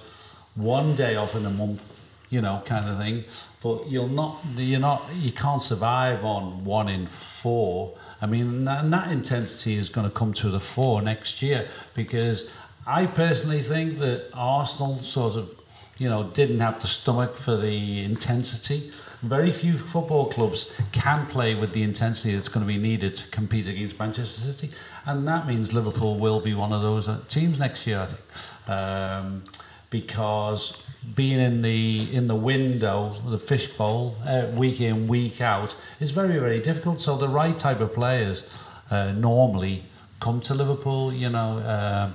[0.56, 3.24] one day off in a month, you know, kind of thing.
[3.64, 7.94] But you'll not, you're not, you can't survive on one in four.
[8.20, 12.50] I mean, and that, intensity is going to come to the fore next year because
[12.86, 15.50] I personally think that Arsenal sort of,
[15.96, 18.90] you know, didn't have the stomach for the intensity.
[19.22, 23.30] Very few football clubs can play with the intensity that's going to be needed to
[23.30, 27.58] compete against Manchester City, and that means Liverpool will be one of those uh, teams
[27.58, 29.44] next year, I think, um,
[29.88, 30.83] because
[31.14, 36.38] being in the in the window, the fishbowl, uh, week in week out, is very
[36.38, 37.00] very difficult.
[37.00, 38.48] So the right type of players
[38.90, 39.84] uh, normally
[40.20, 41.12] come to Liverpool.
[41.12, 42.10] You know, uh,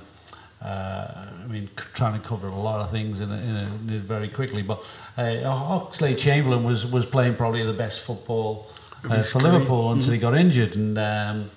[0.64, 1.14] uh,
[1.44, 3.94] I mean, c- trying to cover a lot of things in, a, in, a, in
[3.94, 4.62] a very quickly.
[4.62, 4.78] But
[5.16, 8.66] uh, Oxlade-Chamberlain was was playing probably the best football
[9.08, 9.40] uh, for.
[9.40, 11.50] Liverpool until he got injured, and um,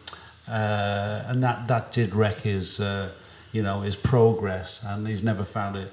[0.48, 3.10] uh, and that that did wreck his uh,
[3.52, 5.92] you know his progress, and he's never found it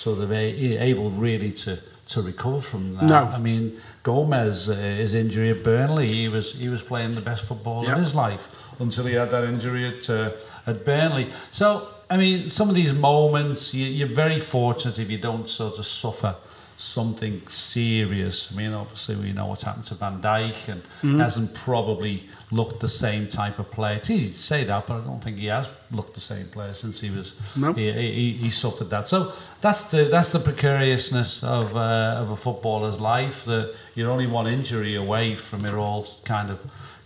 [0.00, 1.72] sort they're able really to
[2.12, 3.04] to recover from that.
[3.14, 3.22] No.
[3.38, 3.64] I mean
[4.02, 4.74] Gomez, uh,
[5.04, 7.92] his injury at Burnley, he was he was playing the best football Yeah.
[7.92, 8.44] of his life
[8.80, 10.30] until he had that injury at uh,
[10.70, 11.26] at Burnley.
[11.50, 11.66] So
[12.12, 15.84] I mean, some of these moments, you, you're very fortunate if you don't sort of
[15.86, 16.34] suffer
[16.76, 18.52] something serious.
[18.52, 21.20] I mean, obviously we know what's happened to Van Dijk and Mm-hmm.
[21.20, 22.14] hasn't probably
[22.52, 23.96] looked the same type of player.
[23.96, 26.74] It's easy to say that, but I don't think he has looked the same player
[26.74, 27.72] since he was No.
[27.72, 29.08] he, he, he suffered that.
[29.08, 33.44] So that's the that's the precariousness of uh, of a footballer's life.
[33.44, 36.58] That you're only one injury away from it all kind of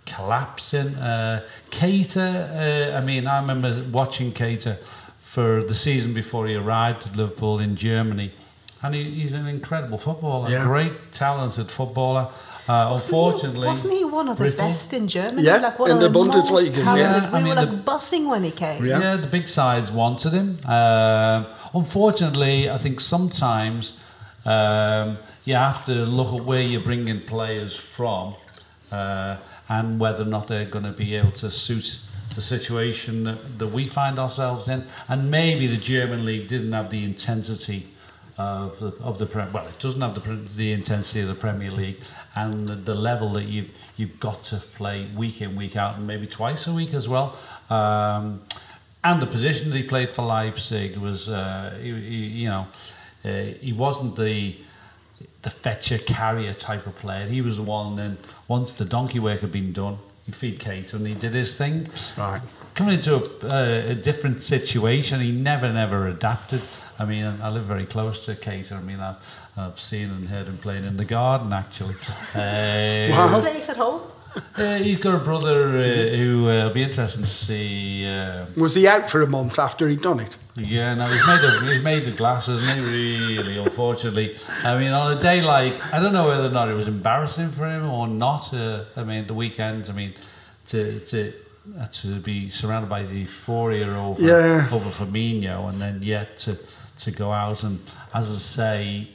[0.06, 0.94] collapsing.
[0.96, 4.76] Uh, Keita, uh, I mean, I remember watching Keita
[5.18, 8.30] for the season before he arrived at Liverpool in Germany.
[8.82, 10.64] And he, he's an incredible footballer, Yeah.
[10.64, 12.28] great, talented footballer.
[12.66, 14.68] Uh, Wasn't he- unfortunately, wasn't he one of the brittle.
[14.68, 15.42] best in Germany?
[15.42, 16.84] Yeah, like one in of the the Bundesliga, yeah.
[16.84, 17.24] talented.
[17.24, 18.84] I We mean, were like the- buzzing when he came.
[18.86, 19.00] Yeah.
[19.00, 20.58] Yeah, the big sides wanted him.
[20.66, 23.98] Um, unfortunately, I think sometimes
[24.46, 28.34] um, you have to look at where you're bringing players from
[28.90, 29.36] uh,
[29.68, 31.98] and whether or not they're going to be able to suit
[32.34, 34.84] the situation that, that we find ourselves in.
[35.08, 37.88] And maybe the German league didn't have the intensity
[38.36, 41.70] of the of the Prem- well, it doesn't have the the intensity of the Premier
[41.70, 42.00] League
[42.36, 46.06] and the, the level that you've you've got to play week in week out and
[46.06, 47.36] maybe twice a week as well.
[47.70, 48.42] Um,
[49.02, 52.66] and the position that he played for Leipzig was, uh, he, he, you know,
[53.24, 53.28] uh,
[53.60, 54.56] he wasn't the
[55.42, 57.26] the fetcher carrier type of player.
[57.26, 57.96] He was the one.
[57.96, 58.16] Then
[58.48, 61.86] once the donkey work had been done, he feed Keita and he did his thing.
[62.16, 62.40] Right.
[62.74, 66.62] Coming into a, uh, a different situation, he never, never adapted.
[66.98, 68.72] I mean, I live very close to Keita.
[68.72, 69.16] I mean, I've,
[69.56, 71.94] I've seen and heard him playing in the garden, actually.
[72.34, 73.40] Uh, Wow.
[73.40, 74.02] Plays at home.
[74.56, 78.04] Uh, he's got a brother uh, who uh, will be interesting to see.
[78.04, 80.36] Uh, Was he out for a month after he'd done it?
[80.56, 83.36] yeah, no, he's made of he's made of glass, isn't he?
[83.36, 84.36] Really, unfortunately.
[84.64, 87.50] I mean, on a day like I don't know whether or not it was embarrassing
[87.52, 88.52] for him or not.
[88.52, 89.88] Uh, I mean, the weekend.
[89.88, 90.14] I mean,
[90.66, 91.32] to to
[91.78, 94.68] uh, to be surrounded by the euphoria over Yeah.
[94.72, 96.58] over Firmino, and then yet to
[97.00, 97.78] to go out and,
[98.12, 99.08] as I say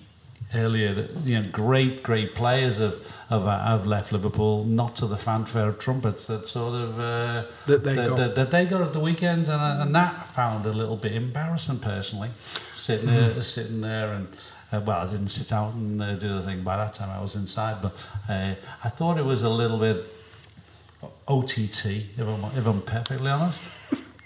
[0.56, 2.96] earlier, that you know, great great players have
[3.30, 7.84] have, have left Liverpool, not to the fanfare of trumpets that sort of uh, That
[7.84, 8.18] they that, got.
[8.18, 11.14] that, that they got at the weekend, and, uh, and that found a little bit
[11.14, 12.30] embarrassing personally,
[12.74, 13.34] sitting Mm-hmm.
[13.36, 14.28] there, sitting there, and
[14.72, 17.10] uh, well, I didn't sit out and uh, do the thing by that time.
[17.10, 17.94] I was inside, but
[18.28, 20.04] uh, I thought it was a little bit
[21.28, 21.86] OTT,
[22.18, 23.64] if I'm if I'm perfectly honest.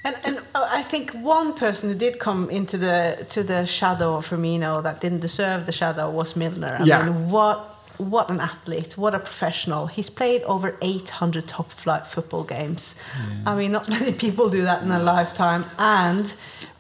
[0.05, 4.17] And, and uh, I think one person who did come into the to the shadow
[4.17, 6.77] of Firmino that didn't deserve the shadow was Milner.
[6.79, 7.05] I Yeah.
[7.05, 8.97] mean, what what an athlete!
[8.97, 9.85] What a professional!
[9.87, 12.95] He's played over 800 top flight football games.
[13.45, 15.63] I mean, not many people do that in a lifetime.
[15.77, 16.33] And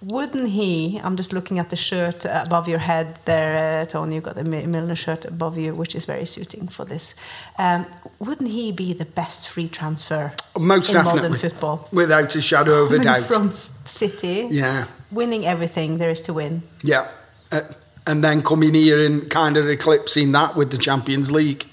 [0.05, 0.99] wouldn't he?
[1.03, 4.15] I'm just looking at the shirt above your head there, uh, Tony.
[4.15, 7.15] You've got the Milner shirt above you, which is very suiting for this.
[7.57, 7.85] Um,
[8.19, 11.21] wouldn't he be the best free transfer Most in definitely.
[11.21, 11.87] modern football?
[11.91, 13.23] Without a shadow of a doubt.
[13.23, 14.85] from City, Yeah.
[15.11, 16.63] winning everything there is to win.
[16.81, 17.07] Yeah.
[17.51, 17.61] Uh,
[18.05, 21.65] and then coming here and kind of eclipsing that with the Champions League.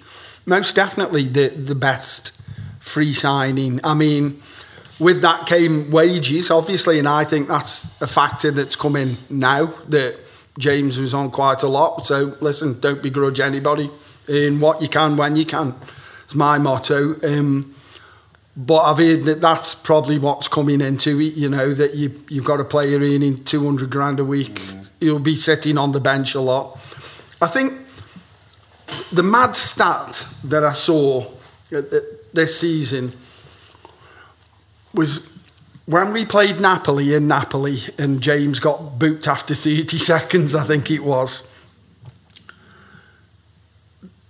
[0.47, 2.33] Most definitely the, the best
[2.79, 3.81] free signing.
[3.85, 4.41] I mean,
[5.01, 9.67] with that came wages, obviously, and I think that's a factor that's come in now
[9.89, 10.17] that
[10.59, 12.05] James was on quite a lot.
[12.05, 13.91] So, listen, don't begrudge anybody
[14.29, 15.75] in what you can when you can.
[16.25, 17.17] It's my motto.
[17.25, 17.75] Um,
[18.57, 21.35] but I've heard that that's probably what's coming into it.
[21.35, 24.61] You know that you you've got a player earning two hundred grand a week.
[25.01, 26.79] You'll be sitting on the bench a lot.
[27.41, 27.73] I think
[29.13, 31.27] the mad stat that I saw
[31.71, 33.13] this season
[34.95, 35.31] was
[35.87, 40.91] when we played Napoli in Napoli and James got booked after 30 seconds, I think
[40.91, 41.47] it was.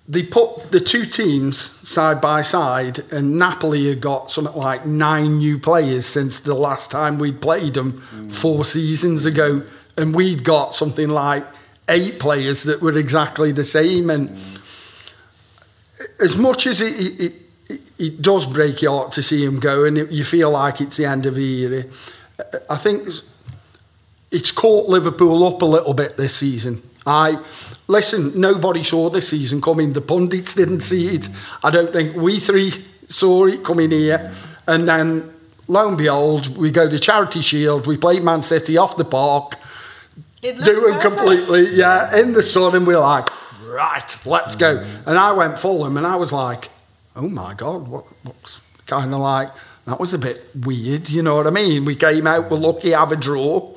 [0.09, 5.39] They put the two teams side by side, and Napoli had got something like nine
[5.39, 7.99] new players since the last time we'd played them
[8.29, 8.65] four mm.
[8.65, 9.63] seasons ago,
[9.97, 11.45] and we'd got something like
[11.89, 14.11] eight players that were exactly the same.
[14.11, 14.61] And mm.
[16.25, 17.33] as much as it, it,
[17.71, 20.81] it, it does break your heart to see him go, and it, you feel like
[20.81, 21.85] it's the end of the era,
[22.69, 23.23] I think it's,
[24.31, 26.83] it's caught Liverpool up a little bit this season.
[27.07, 27.39] I
[27.89, 28.39] listen.
[28.39, 29.93] Nobody saw this season coming.
[29.93, 31.29] The pundits didn't see it.
[31.65, 32.71] I don't think we three
[33.09, 34.33] saw it coming here.
[34.67, 35.33] And then,
[35.67, 37.87] lo and behold, we go to Charity Shield.
[37.87, 39.55] We play Man City off the park,
[40.41, 43.29] doing completely, yeah, in the sun, and we're like,
[43.67, 44.85] right, let's go.
[45.07, 46.69] And I went for Fulham, and I was like,
[47.21, 49.51] oh my god, what, what's kind of like
[49.87, 51.09] that was a bit weird.
[51.11, 51.85] You know what I mean?
[51.85, 53.73] We came out, we're lucky, have a draw,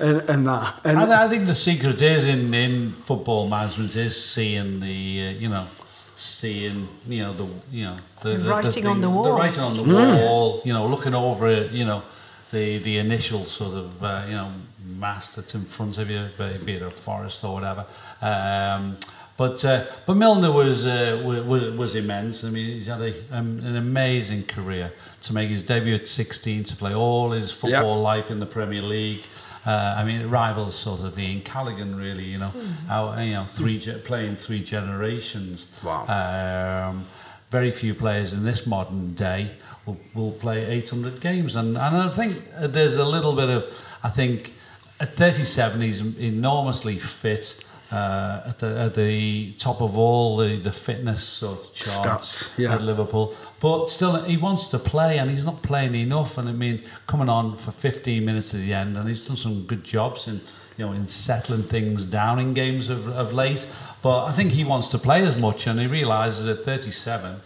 [0.00, 0.74] and, and that.
[0.84, 4.86] And I, I think the secret is in, in football management is seeing the
[5.28, 5.66] uh, you know
[6.14, 9.38] seeing you know the you know the, The writing on the the wall.
[9.38, 12.02] writing on the wall you know looking over it you know
[12.50, 14.50] the the initial sort of uh, you know
[14.98, 17.86] mass that's in front of you be be it a forest or whatever
[18.22, 18.96] um,
[19.38, 22.42] but uh, but Milner was, uh, was was immense.
[22.42, 26.64] I mean, he's had a, um, an amazing career to make his debut at 16,
[26.64, 29.22] to play all his football life in the Premier League.
[29.64, 32.24] Uh, I mean, it rivals sort of Ian Callaghan, really.
[32.24, 32.52] You know,
[32.88, 35.70] how you know three ge- playing three generations.
[35.84, 36.90] Wow.
[36.90, 37.06] Um,
[37.50, 39.52] very few players in this modern day
[39.86, 43.64] will, will play 800 games, and and I think there's a little bit of
[44.02, 44.52] I think
[44.98, 47.64] at 37 he's enormously fit.
[47.90, 52.58] Uh, at the at the top of all the, the fitness sort of charts Stats,
[52.58, 52.74] yeah.
[52.74, 56.36] at Liverpool, but still he wants to play and he's not playing enough.
[56.36, 59.62] And I mean, coming on for 15 minutes at the end, and he's done some
[59.62, 60.42] good jobs in
[60.76, 63.66] you know in settling things down in games of, of late.
[64.02, 67.40] But I think he wants to play as much, and he realizes at 37,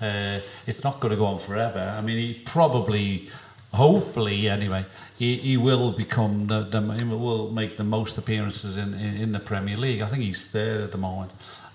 [0.00, 1.94] uh, it's not going to go on forever.
[1.96, 3.28] I mean, he probably,
[3.74, 4.84] hopefully anyway,
[5.18, 9.32] he, he will become the, the he will make the most appearances in, in, in
[9.32, 10.00] the Premier League.
[10.02, 11.30] I think he's third at the moment,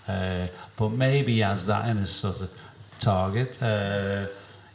[0.08, 2.50] uh, but maybe he has that in his sort of
[3.00, 3.62] target.
[3.62, 4.28] Uh,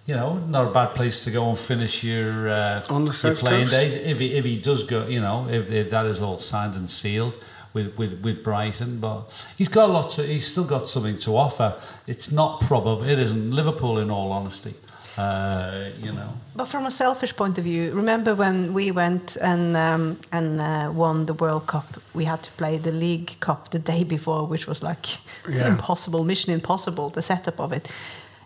[0.07, 3.35] you know, not a bad place to go and finish your uh, On the your
[3.37, 3.81] playing Coast.
[3.81, 5.07] days if he, if he does go.
[5.07, 7.39] You know, if, if that is all signed and sealed.
[7.73, 10.25] With, with, with Brighton, but he's got a lot to.
[10.25, 11.77] He's still got something to offer.
[12.05, 13.05] It's not probable.
[13.05, 14.75] It isn't Liverpool, in all honesty.
[15.19, 19.77] Uh, you know, But from a selfish point of view, remember when we went and
[19.77, 21.85] um, and uh, won the World Cup?
[22.15, 25.07] We had to play the League Cup the day before, which was like
[25.49, 25.71] Yeah.
[25.71, 27.89] impossible, mission impossible, the setup of it.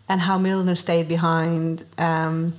[0.08, 2.52] and how Milner stayed behind um,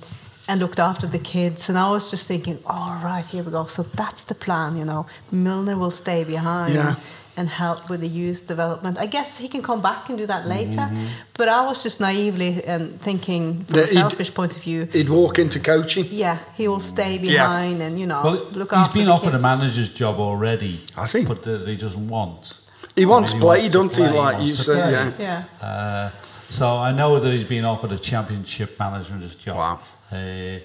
[0.48, 1.68] and looked after the kids.
[1.68, 3.66] And I was just thinking, all right, here we go.
[3.66, 5.06] So that's the plan, you know.
[5.30, 6.74] Milner will stay behind.
[6.74, 6.94] Yeah.
[7.38, 8.96] And help with the youth development.
[8.98, 10.80] I guess he can come back and do that later.
[10.88, 11.06] Mm-hmm.
[11.34, 14.88] But I was just naively and thinking, from a That he'd- selfish point of view,
[14.90, 16.06] He'd walk into coaching.
[16.10, 17.32] yeah, he will stay Yeah.
[17.32, 19.44] behind and you know Well, look he's after been the offered kids.
[19.44, 20.80] a manager's job already.
[20.96, 21.24] Has he?
[21.26, 22.54] But that he doesn't want.
[22.96, 25.44] He wants I mean, play, wants don't to he, like you said, yeah.
[25.60, 25.66] Yeah.
[25.68, 26.10] Uh,
[26.48, 29.56] so I know that he's been offered a championship manager's job.
[29.56, 29.78] Wow.
[30.10, 30.58] Uh,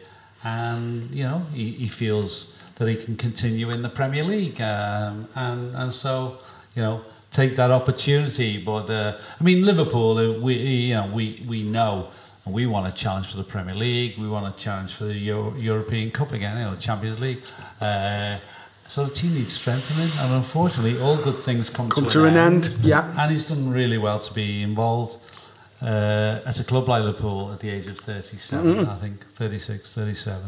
[0.43, 4.59] and, you know, he, he feels that he can continue in the Premier League.
[4.61, 6.37] Um, and, and so,
[6.75, 7.01] you know,
[7.31, 8.57] take that opportunity.
[8.63, 12.07] But, uh, I mean, Liverpool, uh, we, you know, we, we know
[12.45, 14.17] and we want a challenge for the Premier League.
[14.17, 17.41] We want a challenge for the Euro- European Cup again, you know, Champions League.
[17.79, 18.37] Uh,
[18.87, 22.35] so the team needs strengthening, and unfortunately, all good things come, Come to, to an
[22.35, 23.13] end, yeah.
[23.17, 25.15] And he's done really well to be involved
[25.81, 28.89] uh, at a club like Liverpool at the age of 37, Mm-hmm.
[28.89, 30.43] I think, 36, 37.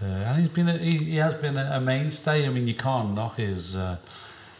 [0.00, 2.46] Uh, and he's been a, he, he has been a, mainstay.
[2.46, 3.98] I mean, you can't knock his uh,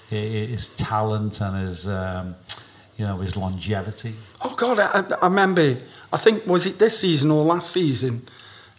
[0.08, 2.34] his talent and his um,
[2.96, 4.14] you know his longevity.
[4.42, 5.76] Oh God, I, I remember.
[6.12, 8.22] I think was it this season or last season?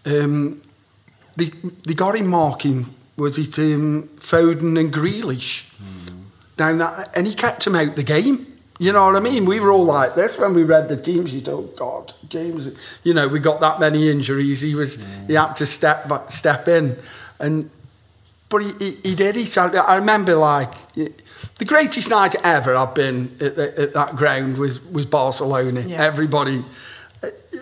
[0.06, 0.62] Um,
[1.38, 1.52] they
[1.86, 2.88] they got him marking.
[3.16, 5.70] Was it um, Foden and Grealish
[6.60, 8.46] down that, and he kept him out the game.
[8.80, 9.46] You know what I mean?
[9.46, 11.50] We were all like this when we read the team sheet.
[11.50, 12.74] Oh God, James!
[13.04, 14.62] You know we got that many injuries.
[14.62, 16.98] He was he had to step back, step in,
[17.40, 17.70] and
[18.50, 19.58] but he, he, he did it.
[19.58, 24.58] I, I remember like the greatest night ever I've been at, the- at that ground
[24.58, 25.82] was was Barcelona.
[25.82, 26.04] Yeah.
[26.04, 26.64] Everybody,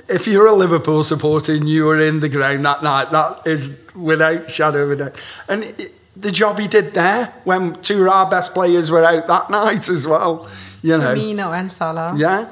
[0.09, 3.79] if you're a Liverpool supporter and you were in the ground that night, that is
[3.95, 5.21] without shadow of a doubt.
[5.47, 9.27] And it, the job he did there when two of our best players were out
[9.27, 10.49] that night as well.
[10.81, 12.13] You know, Firmino and Salah.
[12.17, 12.47] yeah,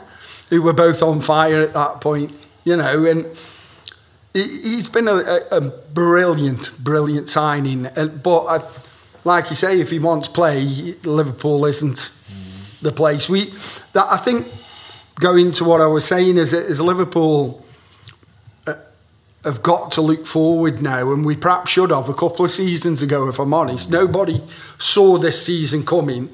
[0.50, 2.32] who were both on fire at that point,
[2.64, 3.26] you know, and
[4.36, 7.88] he's been a, a, brilliant, brilliant signing.
[8.22, 8.60] But I,
[9.24, 10.62] like you say, if he wants play,
[11.04, 12.12] Liverpool isn't
[12.82, 13.30] the place.
[13.30, 13.54] We,
[13.94, 14.48] that I think,
[15.20, 17.66] going to what I was saying is, is Liverpool
[18.68, 18.76] uh,
[19.46, 23.02] have got to look forward now, and we perhaps should have a couple of seasons
[23.02, 23.90] ago, if I'm honest.
[23.90, 24.42] Nobody
[24.78, 26.30] saw this season coming.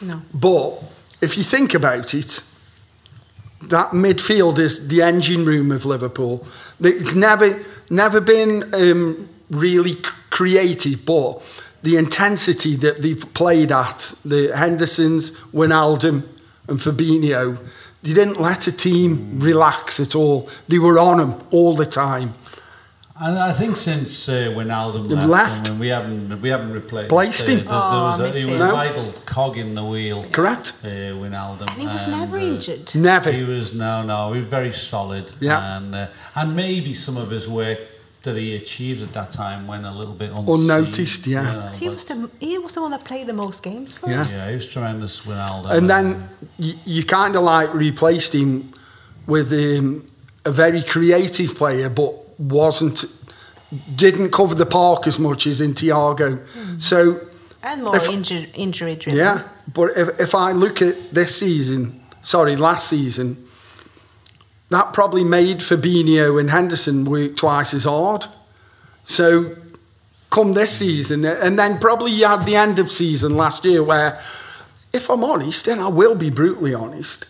[0.00, 0.22] No.
[0.32, 0.82] But
[1.20, 2.42] if you think about it,
[3.68, 6.46] that midfield is the engine room of Liverpool.
[6.80, 7.60] It's never
[7.90, 9.96] never been um, really
[10.30, 11.42] creative, but
[11.82, 16.26] the intensity that they've played at, the Hendersons, Wijnaldum
[16.66, 17.58] and Fabinho,
[18.02, 20.48] they didn't let a team relax at all.
[20.68, 22.34] They were on them all the time.
[23.16, 25.68] And I think since uh, Wijnaldum He left, left.
[25.68, 27.58] I mean, we haven't we haven't replaced Placed uh, him.
[27.58, 28.62] There, there Oh, was a, he was him.
[28.62, 30.20] a vital cog in the wheel.
[30.32, 30.72] Correct?
[30.82, 31.60] Uh, Wijnaldum.
[31.70, 32.92] And he was And, never uh, injured.
[32.96, 33.30] Never.
[33.30, 34.32] He was no, no.
[34.32, 35.30] He was very solid.
[35.40, 35.76] Yeah.
[35.76, 37.78] And uh, and maybe some of his work
[38.22, 40.54] that he achieved at that time went a little bit unseen.
[40.70, 41.42] Unnoticed, yeah.
[41.42, 43.94] you know, 'Cause he was the he was the one that played the most games
[43.94, 44.22] for Yeah.
[44.22, 44.32] us.
[44.32, 45.70] yeah, he was tremendous, Wijnaldum.
[45.70, 48.72] And then you, you kind of like replaced him
[49.26, 50.08] with um,
[50.44, 53.04] a very creative player, but wasn't
[53.96, 56.38] didn't cover the park as much as in Thiago.
[56.80, 57.20] So
[57.62, 59.18] And more If- injury injury driven.
[59.18, 63.36] yeah, but if if I look at this season, sorry, last season,
[64.70, 68.26] that probably made Fabinho and Henderson work twice as hard.
[69.04, 69.50] So
[70.30, 74.18] come this season, and then probably you had the end of season last year where,
[74.92, 77.26] if I'm honest, and I will be brutally honest,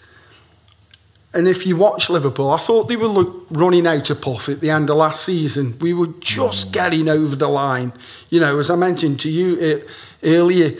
[1.34, 4.60] and if you watch Liverpool, I thought they were look, running out of puff at
[4.60, 5.76] the end of last season.
[5.80, 6.72] We were just mm.
[6.72, 7.92] getting over the line.
[8.30, 9.90] You know, as I mentioned to you uh,
[10.22, 10.70] earlier,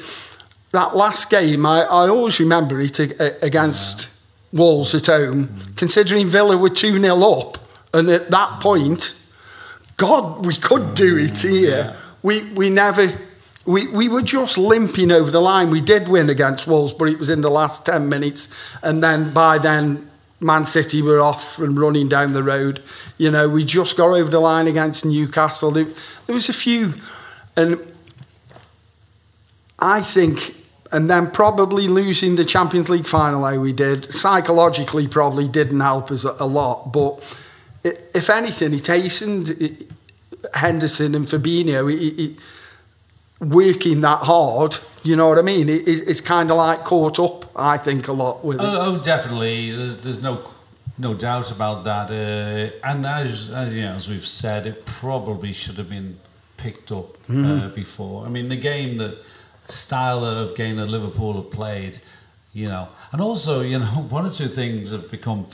[0.71, 4.11] that last game, I, I always remember it ag- uh, against
[4.53, 5.77] Wolves at home, mm.
[5.77, 7.59] considering Villa were 2 0 up.
[7.93, 9.21] And at that point,
[9.97, 11.31] God, we could do mm.
[11.31, 11.97] it here.
[12.23, 13.13] We, we never,
[13.67, 15.71] we, we were just limping over the line.
[15.71, 18.49] We did win against Wolves, but it was in the last 10 minutes.
[18.83, 20.11] And then by then,
[20.45, 22.83] Man City were off and running down the road.
[23.17, 25.71] You know, we just got over the line against Newcastle.
[25.71, 25.87] There,
[26.27, 26.95] there was a few.
[27.57, 27.81] And
[29.79, 30.55] I think,
[30.93, 36.11] and then probably losing the Champions League final how we did, psychologically probably didn't help
[36.11, 36.93] us a, lot.
[36.93, 37.39] But
[37.83, 39.91] if anything, it hastened it,
[40.53, 42.39] Henderson and Fabinho it, it,
[43.41, 44.77] working that hard.
[45.05, 45.69] You know what I mean?
[45.69, 48.65] It, it, it's kind of like caught up, I think, a lot with it.
[48.65, 49.71] Oh, oh definitely.
[49.71, 50.51] There's, there's no
[50.97, 52.11] no doubt about that.
[52.11, 56.19] Uh, and as, as you know, as we've said, it probably should have been
[56.57, 58.25] picked up uh, before.
[58.25, 59.19] I mean, the game that
[59.69, 62.01] style of game that Liverpool have played,
[62.53, 65.47] you know, and also you know one or two things have become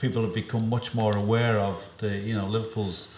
[0.00, 3.16] people have become much more aware of the you know Liverpool's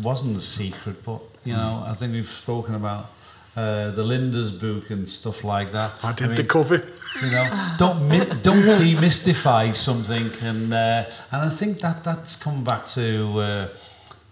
[0.00, 3.10] wasn't a secret, but you know I think we've spoken about
[3.56, 5.92] uh, the Lijnders' book and stuff like that.
[6.02, 6.82] I did mean, the cover.
[7.22, 12.64] you know, don't mi- don't demystify something, and uh, and I think that that's come
[12.64, 13.68] back to uh,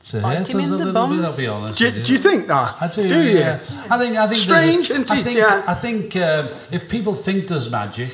[0.04, 1.16] to Bite hurt him us in a the little bum.
[1.16, 1.24] bit.
[1.26, 1.78] I'll be honest.
[1.78, 2.76] Do, with do you think that?
[2.80, 3.08] I do.
[3.08, 3.38] Do you?
[3.38, 3.58] yeah.
[3.90, 4.16] I think.
[4.16, 5.22] I think there's Strange, a- isn't I it?
[5.24, 5.64] think, Yeah.
[5.66, 8.12] I think um, if people think there's magic,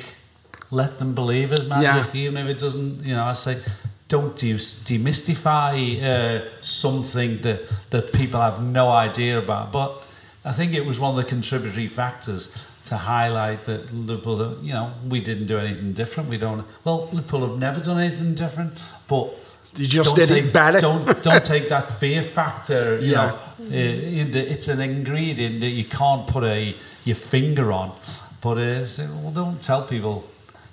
[0.71, 3.03] let them believe there's magic, even if it doesn't.
[3.05, 3.57] You know, I say.
[4.09, 9.73] Don't de- demystify uh, something that, that people have no idea about.
[9.73, 9.91] But
[10.47, 12.41] I think it was one of the contributory factors
[12.85, 16.29] to highlight that Liverpool, you know, we didn't do anything different.
[16.29, 16.63] We don't.
[16.85, 18.73] Well, Liverpool have never done anything different,
[19.09, 19.27] but
[19.75, 20.79] You just don't did it take- better.
[20.79, 22.97] Don't don't take that fear factor.
[22.99, 23.25] You Yeah.
[23.25, 23.37] know,
[24.31, 27.91] the- it's an ingredient that you can't put a your finger on.
[28.41, 30.25] But uh, say, well, don't tell people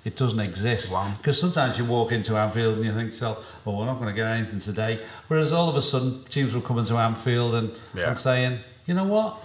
[0.05, 0.93] it doesn't exist.
[0.93, 1.11] Wow.
[1.17, 4.15] Because sometimes you walk into Anfield and you think, so, well, we're not going to
[4.21, 4.99] get anything today.
[5.27, 8.09] Whereas all of a sudden, teams will come into Anfield and, Yeah.
[8.09, 9.35] and saying, you know what,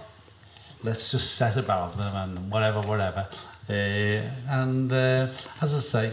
[0.83, 3.27] let's just set about them and whatever, whatever.
[3.69, 3.73] Uh,
[4.49, 5.27] and uh,
[5.61, 6.11] as I say,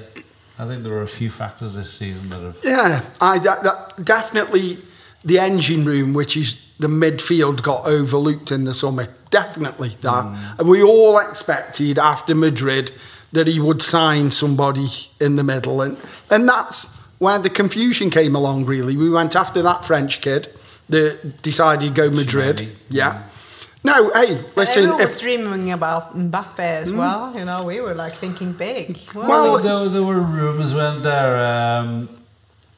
[0.58, 2.58] I think there are a few factors this season that have.
[2.62, 4.78] Yeah, I that, that definitely
[5.24, 9.06] the engine room, which is the midfield, got overlooked in the summer.
[9.30, 10.58] Definitely that, Mm.
[10.60, 12.92] and we all expected after Madrid
[13.32, 14.88] that he would sign somebody
[15.20, 15.96] in the middle, and
[16.30, 18.64] and that's where the confusion came along.
[18.66, 20.48] Really, we went after that French kid
[20.88, 22.68] that decided to go Madrid.
[22.90, 23.22] Yeah.
[23.84, 24.84] No, hey, listen.
[24.84, 27.36] Everyone was dreaming about Mbappe as well.
[27.36, 28.98] You know, we were like thinking big.
[29.14, 31.38] Well, Well, there, there were rumours, weren't there?
[31.78, 32.08] Um,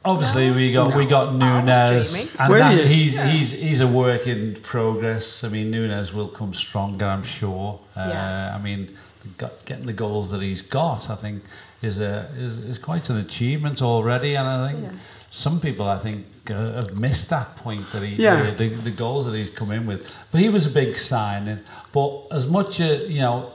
[0.04, 2.84] obviously, we got we got I was Nunez, and Were that, you?
[2.86, 5.42] he's he's he's a work in progress.
[5.42, 7.80] I mean, Nunez will come stronger, I'm sure.
[7.96, 8.54] Uh, Yeah.
[8.54, 8.94] I mean,
[9.38, 11.42] the getting the goals that he's got, I think,
[11.82, 14.84] is a is, is quite an achievement already, and I think.
[14.84, 14.90] Yeah.
[15.32, 18.50] Some people, I think, have missed that point that he, Yeah.
[18.50, 20.00] the, the goals that he's come in with.
[20.30, 21.60] But he was a big signing.
[21.92, 23.52] But as much, uh, you know,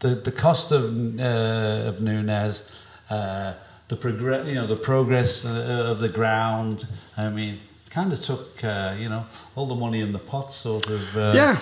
[0.00, 0.84] the the cost of
[1.20, 2.70] uh, of Nunez,
[3.10, 3.52] uh,
[3.88, 6.86] the progress, you know, the progress uh, of the ground.
[7.16, 7.58] I mean,
[7.90, 9.24] kind of took uh, you know
[9.54, 11.58] all the money in the pot sort of uh, Yeah.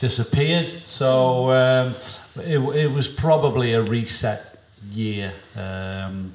[0.00, 0.68] disappeared.
[0.68, 1.94] So um,
[2.44, 4.40] it, it was probably a reset
[4.92, 5.32] year.
[5.56, 6.32] Um,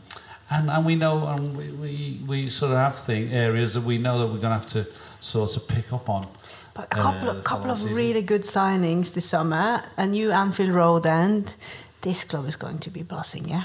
[0.51, 3.97] and, and we know, and we, we, we sort of have thing, areas that we
[3.97, 4.85] know that we're going to have to
[5.21, 6.27] sort of pick up on.
[6.73, 7.95] But a couple, uh, of, couple of season.
[7.95, 9.83] really good signings this summer.
[9.97, 11.55] A new Anfield Road end.
[12.01, 13.63] This club is going to be buzzing, yeah?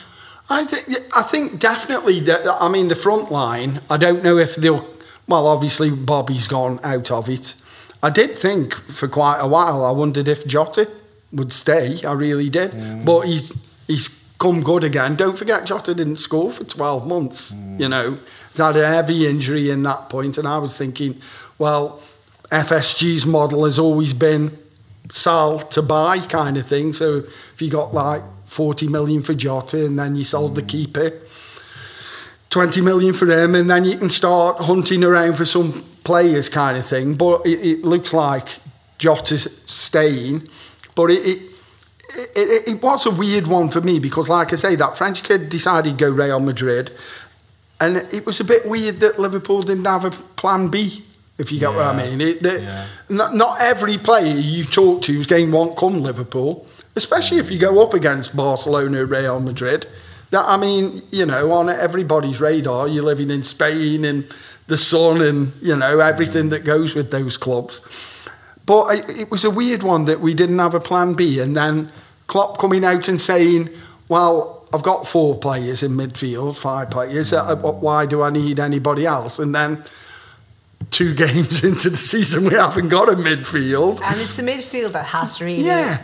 [0.49, 3.81] I think I think definitely that I mean the front line.
[3.91, 4.87] I don't know if they'll.
[5.27, 7.57] Well, obviously Bobby's gone out of it.
[8.01, 9.85] I did think for quite a while.
[9.85, 10.89] I wondered if Jota
[11.33, 12.05] would stay.
[12.05, 13.53] I really did, but he's
[13.89, 15.17] he's come good again.
[15.17, 17.55] Don't forget Jota didn't score for twelve months.
[17.79, 18.19] You know,
[18.49, 21.21] he's had a heavy injury in that point, and I was thinking,
[21.59, 22.01] well,
[22.51, 24.57] FSG's model has always been
[25.11, 26.93] sell to buy kind of thing.
[26.93, 31.13] So if you got like 40 million for Jota and then you sold the keeper,
[32.51, 36.79] 20 million for him, and then you can start hunting around for some players kind
[36.79, 37.15] of thing.
[37.15, 38.49] But it, it looks like
[38.99, 40.49] Jota's staying.
[40.95, 41.56] But it, it,
[42.17, 45.49] it, it was a weird one for me because, like I say, that French kid
[45.49, 46.91] decided to go Real Madrid.
[47.81, 51.05] And it was a bit weird that Liverpool didn't have a plan B,
[51.39, 52.21] if you get what I mean.
[52.21, 52.87] It, the, Yeah.
[53.09, 57.59] not, not every player you talk to is game won't come Liverpool, especially if you
[57.59, 59.87] go up against Barcelona, Real Madrid.
[60.31, 64.25] That I mean, you know, on everybody's radar, you're living in Spain and
[64.67, 66.51] the sun and you know everything mm.
[66.51, 67.81] that goes with those clubs.
[68.65, 71.57] But it, it was a weird one that we didn't have a plan B, and
[71.57, 71.93] then
[72.27, 73.69] Klopp coming out and saying,
[74.09, 77.33] "Well, I've got four players in midfield, five players.
[77.33, 79.85] Uh, why do I need anybody else?" And then
[80.91, 84.01] two games into the season, we haven't got a midfield.
[84.03, 85.99] And it's the midfield that has really Yeah.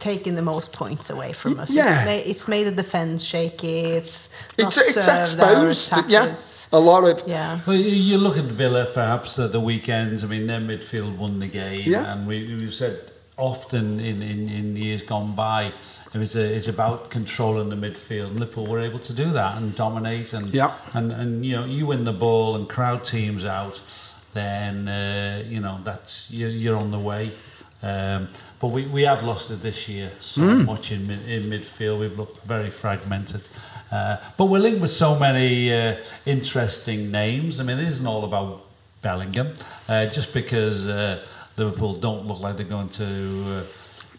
[0.00, 1.70] taken the most points away from us.
[1.70, 1.96] Yeah.
[1.98, 3.80] It's, made, it's made the defence shaky.
[3.80, 4.28] It's
[4.58, 6.34] It's not it's served our exposed, yeah,
[6.72, 7.60] a lot of Yeah.
[7.66, 10.24] Well, you, you look at Villa perhaps at the weekends.
[10.24, 12.12] I mean, their midfield won the game, Yeah.
[12.12, 12.98] and we, we've said
[13.38, 15.72] often in, in, in years gone by,
[16.14, 18.32] it's, a, it's about controlling the midfield.
[18.38, 20.72] Liverpool were able to do that and dominate, and Yeah.
[20.94, 23.80] and, and you know you win the ball and crowd teams out,
[24.34, 27.30] then uh, you know that's you're, you're on the way.
[27.82, 28.28] Um,
[28.60, 32.00] but we, we have lost it this year so much in in midfield.
[32.00, 33.42] We've looked very fragmented.
[33.90, 37.58] Uh, but we're linked with so many uh, interesting names.
[37.60, 38.64] I mean, it isn't all about
[39.00, 39.54] Bellingham.
[39.88, 41.24] Uh, just because uh,
[41.58, 43.64] Liverpool don't look like they're going to.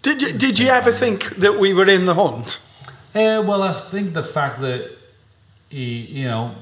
[0.02, 2.62] Did you, did you ever think that we were in the hunt?
[3.14, 4.90] Uh, uh, well, I think the fact that
[5.70, 6.56] he, you know,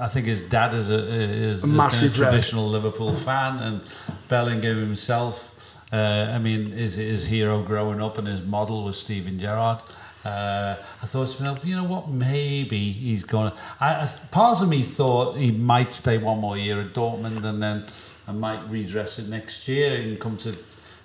[0.00, 2.30] I think his dad is a, is A massive a red.
[2.30, 3.80] traditional Liverpool fan, and
[4.28, 5.48] Bellingham himself.
[5.92, 9.78] Uh, I mean, his, his hero growing up and his model was Steven Gerrard.
[10.24, 12.08] Uh, I thought, to myself, you know what?
[12.08, 13.50] Maybe he's going.
[13.50, 14.10] to...
[14.30, 17.86] Part of me thought he might stay one more year at Dortmund and then
[18.28, 20.54] I might redress it next year and come to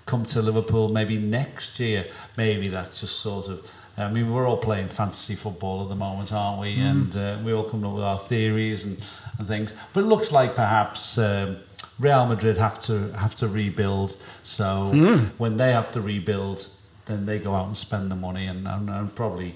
[0.06, 2.06] come to Liverpool maybe next year.
[2.38, 3.72] Maybe that's just sort of.
[4.00, 6.80] I mean, we're all playing fantasy football at the moment, aren't we?
[6.80, 9.04] And uh, we all come up with our theories and,
[9.40, 9.74] and things.
[9.92, 11.58] But it looks like perhaps um,
[11.98, 14.16] Real Madrid have to have to rebuild.
[14.44, 14.92] So
[15.40, 16.68] when they have to rebuild,
[17.08, 19.56] then they go out and spend the money, and, and, and probably,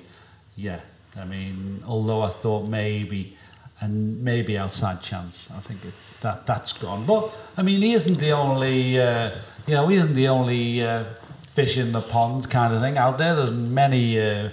[0.56, 0.80] yeah.
[1.16, 3.38] I mean, although I thought maybe.
[3.84, 5.50] And maybe outside chance.
[5.58, 7.06] I think it's that that's gone.
[7.06, 9.00] But I mean, he isn't the only.
[9.02, 9.32] Uh,
[9.68, 11.04] you know, he isn't the only uh,
[11.48, 13.36] fish in the pond kind of thing out there.
[13.36, 14.50] There's many uh,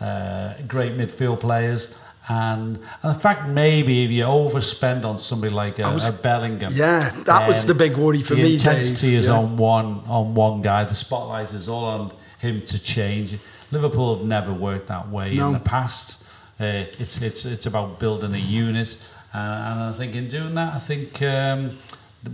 [0.00, 1.96] uh, great midfield players,
[2.28, 6.12] and, and the fact maybe if you overspend on somebody like a, I was- a
[6.12, 9.20] Bellingham, Yeah, that was the big worry for the me, intensity Dave.
[9.20, 9.38] is Yeah.
[9.38, 10.82] on one on one guy.
[10.84, 13.38] The spotlight is all on him to change.
[13.70, 15.46] Liverpool have never worked that way No.
[15.48, 16.21] in the past.
[16.62, 18.96] Uh, it's it's it's about building a unit,
[19.34, 21.78] uh, and I think in doing that, I think um,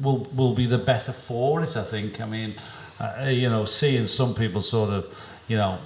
[0.02, 1.76] we'll will be the better for it.
[1.76, 2.20] I think.
[2.20, 2.54] I mean,
[3.00, 5.78] uh, you know, seeing some people sort of, you know.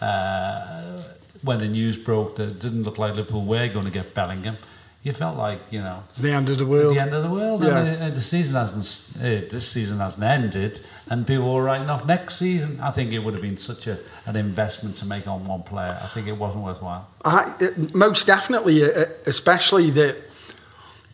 [0.00, 1.02] Uh,
[1.44, 4.56] when the news broke that it didn't look like Liverpool were going to get Bellingham,
[5.04, 6.96] you felt like you know It's the end of the world.
[6.96, 7.62] the end of the world.
[7.62, 7.84] Yeah.
[7.84, 8.86] And the, the season hasn't
[9.22, 10.80] uh, this season hasn't ended,
[11.10, 12.80] and people were writing off next season.
[12.80, 15.96] I think it would have been such a an investment to make on one player.
[16.02, 17.06] I think it wasn't worthwhile.
[17.24, 20.16] I, it- most definitely, uh, especially that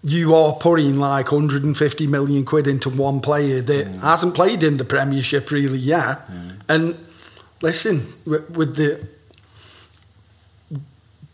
[0.02, 4.84] you are putting like 150 million quid into one player that hasn't played in the
[4.84, 6.20] Premiership really yet.
[6.68, 6.96] And
[7.60, 9.06] listen, with, with the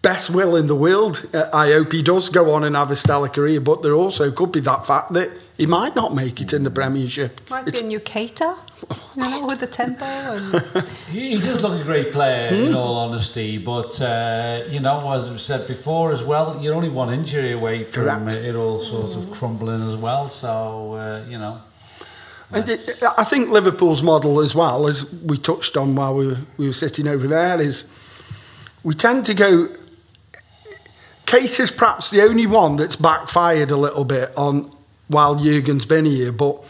[0.06, 2.96] best will in the world, uh, I hope he does go on and have a
[2.96, 3.60] stellar career.
[3.60, 6.70] But there also could be that fact that he might not make it in the
[6.70, 7.40] Premiership.
[7.50, 8.50] Might It's- be a new Keita,
[9.16, 10.04] you know, with the tempo.
[10.04, 13.58] And He, he does look a great player, in all honesty.
[13.58, 17.82] But uh, you know, as we said before as well, you're only one injury away
[17.84, 18.32] from Correct.
[18.48, 20.28] it all sort of crumbling as well.
[20.28, 20.48] So
[20.94, 21.54] uh, you know,
[22.52, 26.38] And it, I think Liverpool's model as well, as we touched on while we were,
[26.58, 27.84] we were sitting over there, is
[28.84, 29.68] we tend to go.
[31.26, 34.70] Keita is perhaps the only one that's backfired a little bit on
[35.08, 36.32] while Jurgen's been here.
[36.32, 36.62] But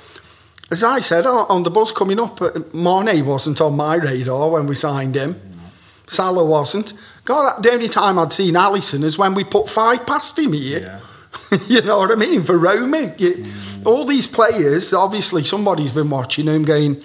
[0.71, 4.67] as I said on, the bus coming up, uh, Mané wasn't on my radar when
[4.67, 5.41] we signed him.
[6.07, 6.95] Salah wasn't.
[7.25, 11.01] God, the only time I'd seen Alisson is when we put five past him here.
[11.67, 12.43] you know what I mean?
[12.43, 13.15] For Roma.
[13.19, 13.45] You,
[13.85, 17.03] All these players, obviously somebody's been watching him going,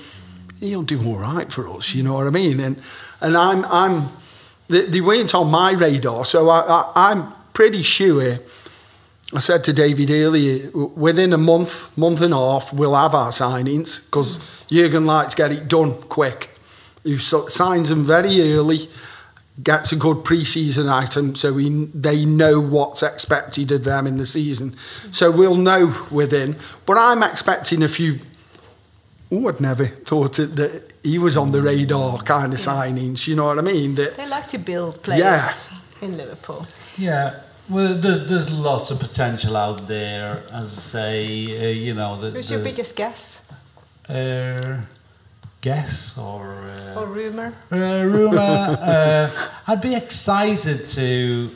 [0.60, 2.60] he'll do all right for us, you know what I mean?
[2.60, 2.82] And
[3.20, 4.10] and I'm I'm
[4.70, 8.40] they, they weren't on my radar, so I, I I'm pretty sure
[9.36, 13.30] I said to David earlier, within a month, month and a half, we'll have our
[13.30, 16.50] signings because Jurgen likes to get it done quick.
[17.04, 18.90] He signs them very early,
[19.62, 24.26] gets a good pre-season item, so we, they know what's expected of them in the
[24.26, 24.76] season.
[25.12, 26.56] So we'll know within.
[26.88, 28.18] But I'm expecting a few.
[29.32, 33.28] Oh, I'd never thought it, that he was on the radar kind of signings.
[33.28, 33.94] You know what I mean?
[33.96, 35.54] That they like to build players Yeah.
[36.02, 36.66] in Liverpool.
[36.98, 37.40] Yeah,
[37.72, 40.44] well, there's there's lots of potential out there.
[40.52, 41.18] As I say,
[41.58, 43.50] uh, you know, the, Who's your biggest guess
[44.10, 44.82] uh,
[45.62, 47.54] guess or uh, or rumor?
[47.72, 47.76] uh,
[48.16, 48.40] rumor.
[48.40, 49.32] uh,
[49.68, 51.50] I'd be excited to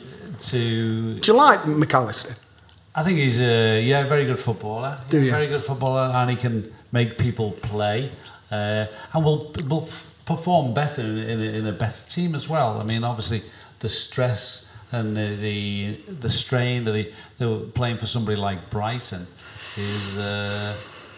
[0.50, 1.14] to.
[1.20, 2.34] do you like Mac Allister?
[2.94, 4.96] I think he's a yeah very good footballer.
[5.10, 5.34] Do He's you?
[5.34, 8.10] a very good footballer, and he can make people play,
[8.50, 12.48] uh, and will will f- perform better in, in, a, in a better team as
[12.48, 12.80] well.
[12.80, 13.42] I mean, obviously
[13.80, 18.70] the stress and the the, the strain that he they were playing for somebody like
[18.70, 19.26] Brighton
[19.76, 20.18] is.
[20.18, 20.74] Uh,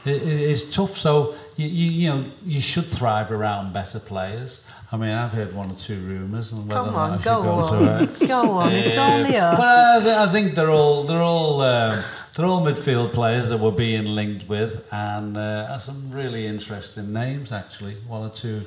[0.07, 0.13] i- i-
[0.53, 4.63] is tough, so you, you you know you should thrive around better players.
[4.91, 6.51] I mean, I've heard one or two rumours.
[6.53, 7.83] and whether Come or not I on, should go go on.
[7.83, 8.29] to it.
[8.35, 9.59] Go on, it's only us.
[9.59, 12.03] But th- I think they're all they're all um,
[12.35, 17.13] they're all midfield players that we're being linked with, and uh, are some really interesting
[17.13, 17.95] names actually.
[18.07, 18.63] One or two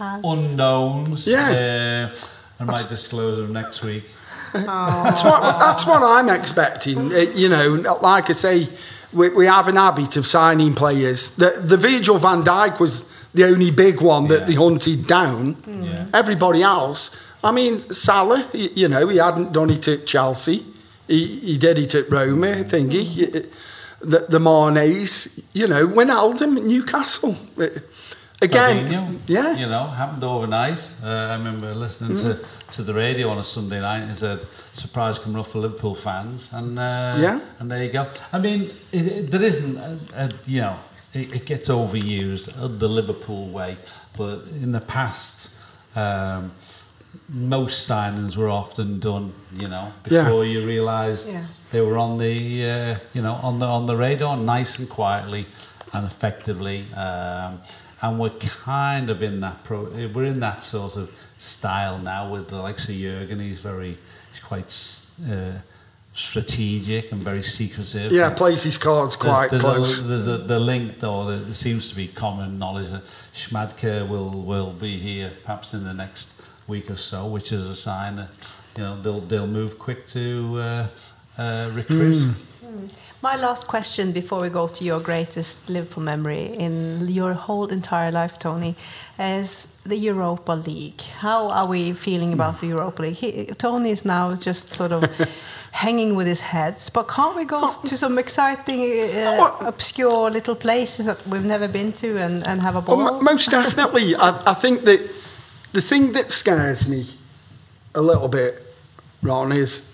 [0.00, 1.28] As- unknowns.
[1.28, 2.10] Yeah.
[2.12, 2.16] Uh,
[2.60, 4.04] I might disclose them next week.
[4.54, 7.12] That's what that's what I'm expecting.
[7.12, 8.68] Uh, you know, like I say,
[9.12, 11.30] we, we have an habit of signing players.
[11.36, 14.46] The, the Virgil van Dijk was the only big one that Yeah.
[14.46, 15.56] they hunted down.
[15.66, 16.06] Yeah.
[16.14, 17.10] Everybody else,
[17.42, 20.62] I mean, Salah, y- you know, he hadn't done it at Chelsea.
[21.08, 23.04] He, he did it at Roma, thingy.
[23.34, 23.42] Y-
[24.00, 27.36] The, the Manés, you know, Wijnaldum at Newcastle.
[27.58, 27.68] Uh,
[28.42, 29.54] Again, Fabinho, yeah.
[29.56, 30.90] you know, happened overnight.
[31.02, 32.38] Uh, I remember listening to,
[32.72, 35.94] to the radio on a Sunday night and it said, surprise coming up for Liverpool
[35.94, 36.52] fans.
[36.52, 37.40] And uh, Yeah.
[37.60, 38.06] and there you go.
[38.32, 40.76] I mean, it, it, there isn't, a, a, you know,
[41.14, 43.76] it, it gets overused uh, the Liverpool way,
[44.18, 45.54] but in the past,
[45.96, 46.50] um,
[47.28, 50.24] most signings were often done, you know, Yeah.
[50.24, 51.44] before you realised Yeah.
[51.70, 55.46] they were on the, uh, you know, on the on the radar, nice and quietly
[55.92, 56.84] and effectively.
[56.94, 57.60] Um,
[58.04, 59.84] and we're kind of in that pro.
[59.84, 63.40] We're in that sort of style now with the likes of Jurgen.
[63.40, 63.96] He's very,
[64.30, 64.66] he's quite
[65.32, 65.58] uh,
[66.12, 68.12] strategic and very secretive.
[68.12, 70.00] Yeah, plays his cards quite there's, close.
[70.00, 74.28] A, there's a, the link, though, there seems to be common knowledge that Schmadtke will,
[74.28, 78.36] will be here perhaps in the next week or so, which is a sign that
[78.76, 80.86] you know they'll they'll move quick to uh,
[81.38, 82.18] uh, recruit.
[82.20, 82.86] Hmm.
[83.24, 88.12] My last question before we go to your greatest Liverpool memory in your whole entire
[88.12, 88.74] life, Tony,
[89.18, 91.00] is the Europa League.
[91.20, 93.14] How are we feeling about the Europa League?
[93.14, 95.04] He, Tony is now just sort of
[95.72, 98.80] hanging with his heads, but can't we go to some exciting,
[99.16, 102.96] uh, obscure little places that we've never been to and, and have a Oh, ball?
[102.98, 104.14] mo- most definitely.
[104.18, 105.00] I, I think that
[105.72, 107.06] the thing that scares me
[107.94, 108.60] a little bit,
[109.22, 109.90] Ron, is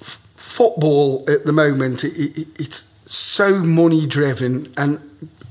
[0.00, 0.20] f-
[0.54, 2.04] football at the moment.
[2.04, 5.00] It, it, it's so money driven, and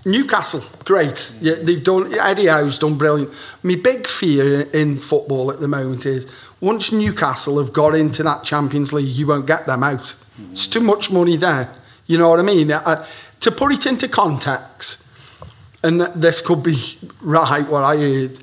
[0.06, 1.34] Newcastle, great.
[1.42, 2.14] Yeah, they've done.
[2.14, 3.32] Eddie Howe's done brilliant.
[3.64, 6.26] My big fear in football at the moment is
[6.62, 10.16] once Newcastle have got into that Champions League, you won't get them out.
[10.52, 11.70] It's too much money there.
[12.08, 12.72] You know what I mean?
[12.72, 13.06] Uh,
[13.42, 15.06] to put it into context,
[15.84, 18.40] and this could be right what I heard.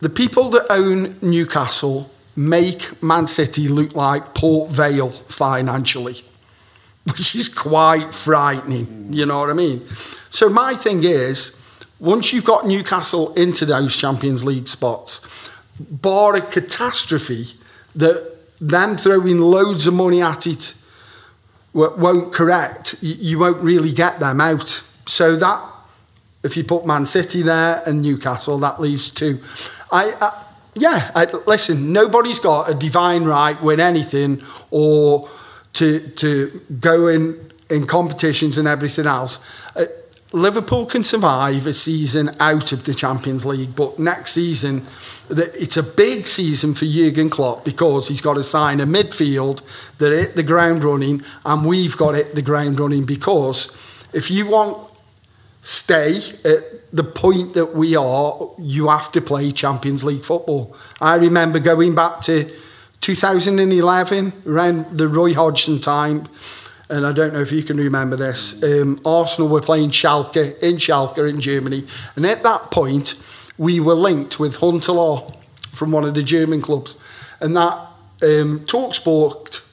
[0.00, 6.22] The people that own Newcastle make Man City look like Port Vale financially,
[7.04, 9.12] which is quite frightening.
[9.12, 9.86] You know what I mean?
[10.30, 11.58] So my thing is,
[12.00, 15.20] once you've got Newcastle into those Champions League spots,
[15.78, 17.44] bar a catastrophe
[17.94, 20.74] that then throwing loads of money at it
[21.72, 24.68] won't correct, you, won't really get them out.
[25.06, 25.62] So that,
[26.44, 29.40] if you put Man City there and Newcastle, that leaves two.
[29.90, 30.44] I, I
[30.74, 35.28] yeah, I, listen, nobody's got a divine right win anything or
[35.74, 39.38] to to go in in competitions and everything else.
[39.76, 39.86] Uh,
[40.32, 44.86] Liverpool can survive a season out of the Champions League, but next season
[45.28, 49.62] it's a big season for Jurgen Klopp because he's got to sign a midfield
[49.98, 53.76] that hit the ground running, and we've got hit the ground running because
[54.14, 54.90] if you want
[55.60, 60.76] stay at the point that we are, you have to play Champions League football.
[61.00, 62.50] I remember going back to
[63.00, 66.26] 2011, around the Roy Hodgson time,
[66.88, 68.62] and I don't know if you can remember this.
[68.62, 71.84] Um, Arsenal were playing Schalke in Schalke in Germany,
[72.14, 73.14] and at that point,
[73.56, 75.34] we were linked with Huntelaar
[75.70, 76.96] from one of the German clubs,
[77.40, 77.72] and that
[78.22, 79.66] um, Talksport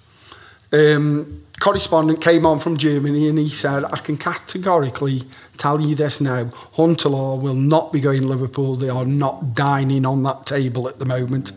[0.71, 5.23] um, correspondent came on from Germany and he said, I can categorically
[5.57, 6.45] tell you this now,
[6.75, 8.75] Huntelaar will not be going to Liverpool.
[8.75, 11.51] They are not dining on that table at the moment.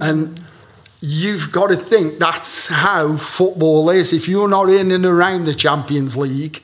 [0.00, 0.40] And
[1.00, 4.12] you've got to think that's how football is.
[4.12, 6.62] If you're not in and around the Champions League,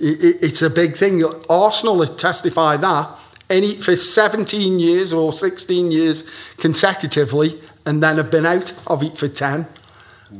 [0.00, 1.22] it, it, it's a big thing.
[1.50, 3.08] Arsenal have testified that
[3.50, 6.24] any for 17 years or 16 years
[6.58, 9.66] consecutively, and then have been out of it for 10.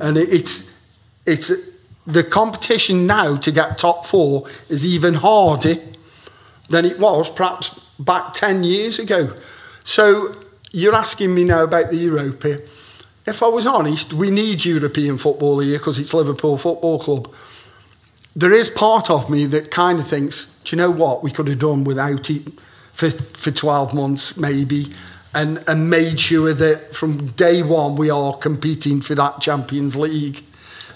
[0.00, 0.67] And it, it's
[1.28, 1.52] it's
[2.06, 5.74] the competition now to get top four is even harder
[6.70, 9.34] than it was perhaps back 10 years ago.
[9.84, 10.34] So
[10.72, 12.60] you're asking me now about the Europa.
[13.26, 17.34] If I was honest, we need European football here because it's Liverpool Football Club.
[18.34, 21.48] There is part of me that kind of thinks, do you know what, we could
[21.48, 22.42] have done without it
[22.92, 24.86] for, for 12 months maybe
[25.34, 30.42] and, and made sure that from day one we are competing for that Champions League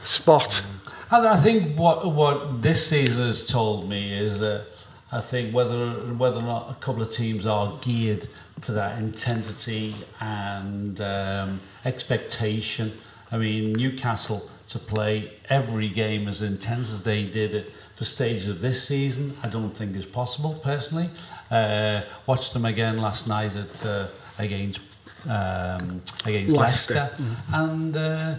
[0.02, 0.64] spot.
[1.10, 4.66] And I think what what this season has told me is that
[5.10, 8.28] I think whether whether or not a couple of teams are geared
[8.62, 12.92] to that intensity and um, expectation.
[13.30, 18.48] I mean, Newcastle to play every game as intense as they did it for stages
[18.48, 21.10] of this season, I don't think is possible personally.
[21.50, 24.06] Uh, watched them again last night at uh,
[24.38, 24.80] against
[25.28, 26.94] um, against Leicester.
[26.94, 27.96] Leicester, and.
[27.96, 28.34] Uh,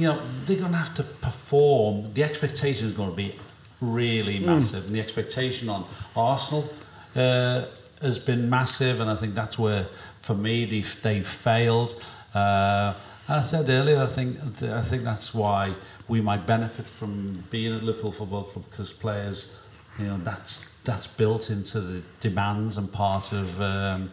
[0.00, 2.12] you know, they're going to have to perform.
[2.14, 3.34] The expectation is going to be
[3.80, 5.84] really massive, and the expectation on
[6.16, 6.68] Arsenal
[7.14, 7.64] uh,
[8.00, 9.86] has been massive, and I think that's where,
[10.22, 12.02] for me, they've, they've failed.
[12.34, 12.94] Uh,
[13.28, 15.74] I said earlier, I think I think that's why
[16.08, 19.56] we might benefit from being at Liverpool Football Club because players,
[19.98, 24.10] you know, that's that's built into the demands and part of um,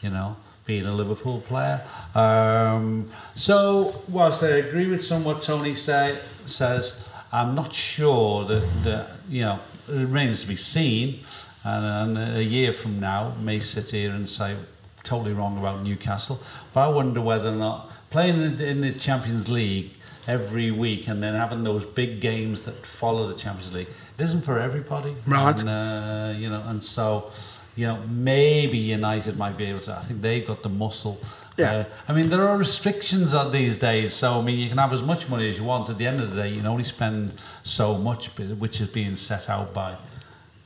[0.00, 0.36] you know
[0.66, 1.80] being a Liverpool player.
[2.14, 8.66] Um, so whilst I agree with some what Tony say, says, I'm not sure that,
[8.84, 11.20] that you know it remains to be seen.
[11.64, 14.54] And, and a year from now, may sit here and say
[15.02, 16.40] totally wrong about Newcastle.
[16.72, 19.92] But I wonder whether or not playing in, in the Champions League
[20.28, 23.88] every week and then having those big games that follow the Champions League,
[24.18, 25.16] it isn't for everybody.
[25.26, 25.60] Right.
[25.60, 27.30] And, uh, you know, and so,
[27.76, 29.94] you know, maybe United might be able to.
[29.94, 31.20] I think they've got the muscle.
[31.58, 31.72] Yeah.
[31.72, 34.14] Uh, I mean, there are restrictions on these days.
[34.14, 35.88] So, I mean, you can have as much money as you want.
[35.90, 37.32] At the end of the day, you can only spend
[37.62, 39.92] so much, which is being set out by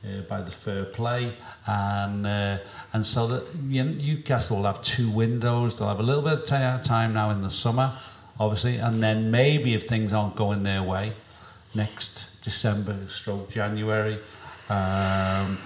[0.03, 1.33] uh, by the fair play,
[1.67, 2.57] and uh,
[2.93, 5.77] and so that you know, Newcastle will have two windows.
[5.77, 7.93] They'll have a little bit of t- time now in the summer,
[8.39, 11.13] obviously, and then maybe if things aren't going their way,
[11.75, 14.17] next December, stroke January.
[14.69, 15.57] Um,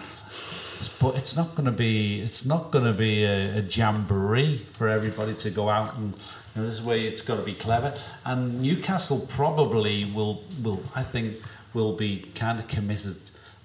[1.00, 4.88] but it's not going to be it's not going to be a, a jamboree for
[4.88, 6.14] everybody to go out and
[6.56, 7.94] you know, this is where it's got to be clever.
[8.26, 11.36] And Newcastle probably will will I think
[11.74, 13.18] will be kind of committed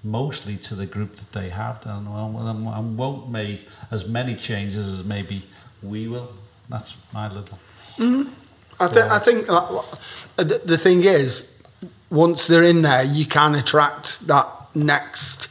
[0.02, 4.89] mostly to the group that they have done and, and won't make as many changes
[4.89, 5.43] as maybe
[5.82, 6.32] we will.
[6.69, 7.59] That's my little
[8.81, 9.82] I, th- I think uh,
[10.36, 11.62] the, the thing is,
[12.09, 15.48] once they're in there, you can attract that next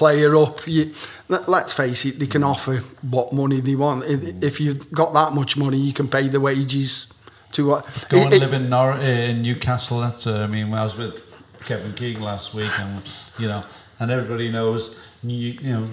[0.00, 0.66] player up.
[0.66, 0.92] You,
[1.28, 4.04] let- let's face it, they can offer what money they want.
[4.42, 7.06] If you've got that much money, you can pay the wages
[7.52, 8.06] to what.
[8.08, 10.00] go and it- live in, Nor- in Newcastle.
[10.00, 11.14] That's uh, I mean, I was with
[11.66, 13.02] Kevin Keegan last week, and
[13.38, 13.62] you know,
[13.98, 14.96] and everybody knows.
[15.22, 15.86] You, you know,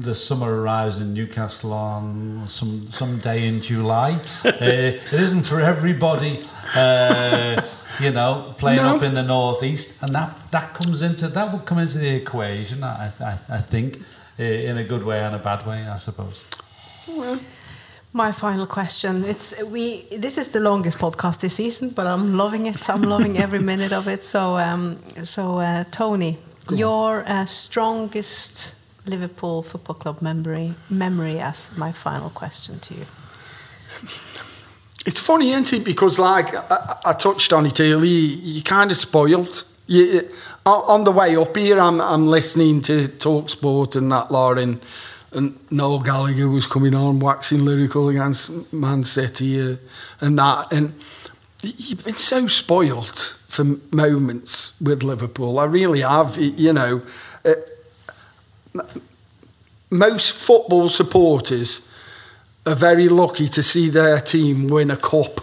[0.00, 4.12] the summer arrives in Newcastle on some some day in July.
[4.44, 6.40] uh, it isn't for everybody,
[6.74, 7.60] uh,
[8.00, 8.96] you know, playing No.
[8.96, 12.82] up in the northeast, and that that comes into that will come into the equation.
[12.82, 13.98] I I, I think
[14.38, 16.42] uh, in a good way and a bad way, I suppose.
[17.06, 17.38] Well.
[18.12, 19.24] My final question.
[19.24, 20.02] It's we.
[20.18, 22.88] This is the longest podcast this season, but I'm loving it.
[22.90, 24.22] I'm loving every minute of it.
[24.24, 25.84] So, um, so uh,
[26.66, 28.74] Tony, your uh, strongest
[29.06, 33.06] Liverpool Football Club memory memory as my final question to you.
[35.06, 35.84] It's funny, isn't it?
[35.84, 39.64] Because like I, I touched on it earlier, you kind of spoiled.
[39.86, 40.28] You,
[40.66, 44.80] on the way up here, I'm, I'm listening to Talk Sport and that and,
[45.32, 49.76] and Noel Gallagher was coming on, waxing lyrical against Man City uh,
[50.20, 50.72] and that.
[50.72, 50.94] And
[51.62, 53.18] you've been so spoiled
[53.48, 55.58] for moments with Liverpool.
[55.58, 56.36] I really have.
[56.38, 57.02] You know,
[57.44, 58.82] uh,
[59.90, 61.90] most football supporters
[62.66, 65.40] are very lucky to see their team win a cup.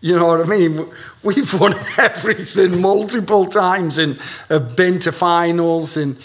[0.00, 0.88] You know what I mean?
[1.22, 4.18] We've won everything multiple times and
[4.48, 5.96] have been to finals.
[5.96, 6.16] And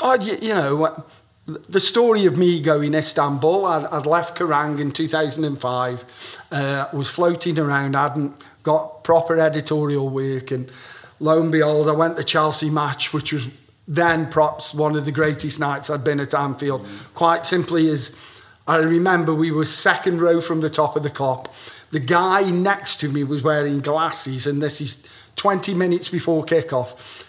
[0.00, 1.04] God, you, you know,
[1.46, 7.58] the story of me going Istanbul, I'd, I'd left Kerrang in 2005, uh, was floating
[7.58, 10.50] around, hadn't got proper editorial work.
[10.50, 10.70] And
[11.20, 13.48] lo and behold, I went to Chelsea match, which was
[13.86, 16.86] then perhaps one of the greatest nights I'd been at Anfield.
[17.14, 18.18] Quite simply is,
[18.66, 21.46] I remember we were second row from the top of the Kop.
[21.92, 27.24] The guy next to me was wearing glasses, and this is 20 minutes before kickoff.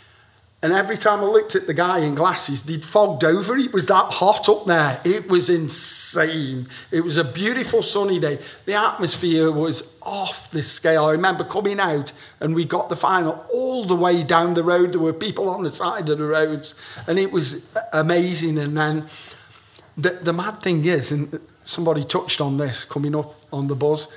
[0.64, 3.56] And every time I looked at the guy in glasses, he'd fogged over.
[3.58, 5.00] It was that hot up there.
[5.06, 6.68] It was insane.
[6.90, 8.40] It was a beautiful sunny day.
[8.66, 11.06] The atmosphere was off the scale.
[11.06, 14.94] I remember coming out and we got the final all the way down the road.
[14.94, 16.74] There were people on the side of the roads,
[17.08, 18.58] and it was amazing.
[18.58, 19.06] And then
[19.96, 24.08] the, the mad thing is, and somebody touched on this coming up on the buzz,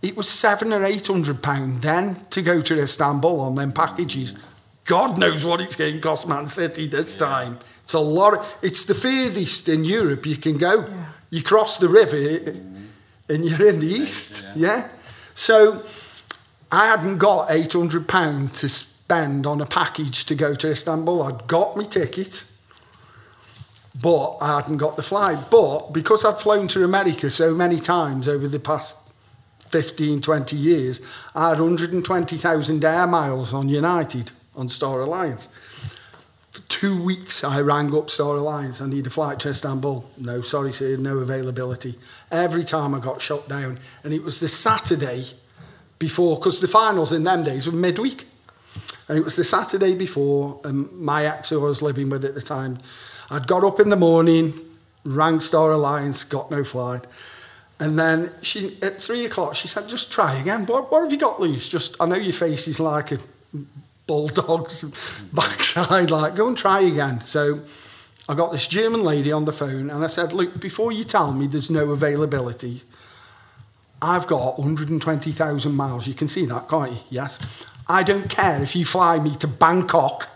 [0.00, 4.34] it was seven or eight hundred pound then to go to Istanbul on them packages.
[4.84, 7.58] God knows what it's going to cost Man City this time.
[7.84, 8.34] It's a lot.
[8.34, 10.86] Of, it's the furthest in Europe you can go.
[10.86, 11.04] Yeah.
[11.30, 12.84] You cross the river eh, eh, mm-hmm.
[13.28, 14.44] and you're in the east.
[14.54, 14.88] Yeah.
[15.34, 15.82] So
[16.70, 21.22] I hadn't got eight hundred pound to spend on a package to go to Istanbul.
[21.22, 22.44] I'd got my ticket
[24.00, 25.50] but I hadn't got the flight.
[25.50, 28.98] But because I'd flown to America so many times over the past
[29.68, 31.00] 15, 20 years,
[31.34, 35.48] I had 120,000 air miles on United, on Star Alliance.
[36.50, 38.80] For two weeks, I rang up Star Alliance.
[38.82, 40.04] I need a flight to Istanbul.
[40.18, 41.94] No, sorry, sir, no availability.
[42.30, 43.78] Every time I got shut down.
[44.04, 45.24] And it was the Saturday
[45.98, 48.26] before, because the finals in them days were midweek.
[49.08, 52.34] And it was the Saturday before, and my ex, who I was living with at
[52.34, 52.78] the time,
[53.30, 54.52] I'd got up in the morning,
[55.04, 57.06] rang Star Alliance, got no flight.
[57.80, 60.66] And then she, at three o'clock, she said, just try again.
[60.66, 61.68] What, what have you got loose?
[61.68, 63.18] Just, I know your face is like a
[64.06, 64.82] bulldog's
[65.32, 67.20] backside, like, go and try again.
[67.20, 67.62] So
[68.28, 71.32] I got this German lady on the phone and I said, Look, before you tell
[71.32, 72.82] me there's no availability,
[74.00, 76.08] I've got 120,000 miles.
[76.08, 76.98] You can see that, can't you?
[77.10, 77.66] Yes.
[77.88, 80.28] I don't care if you fly me to Bangkok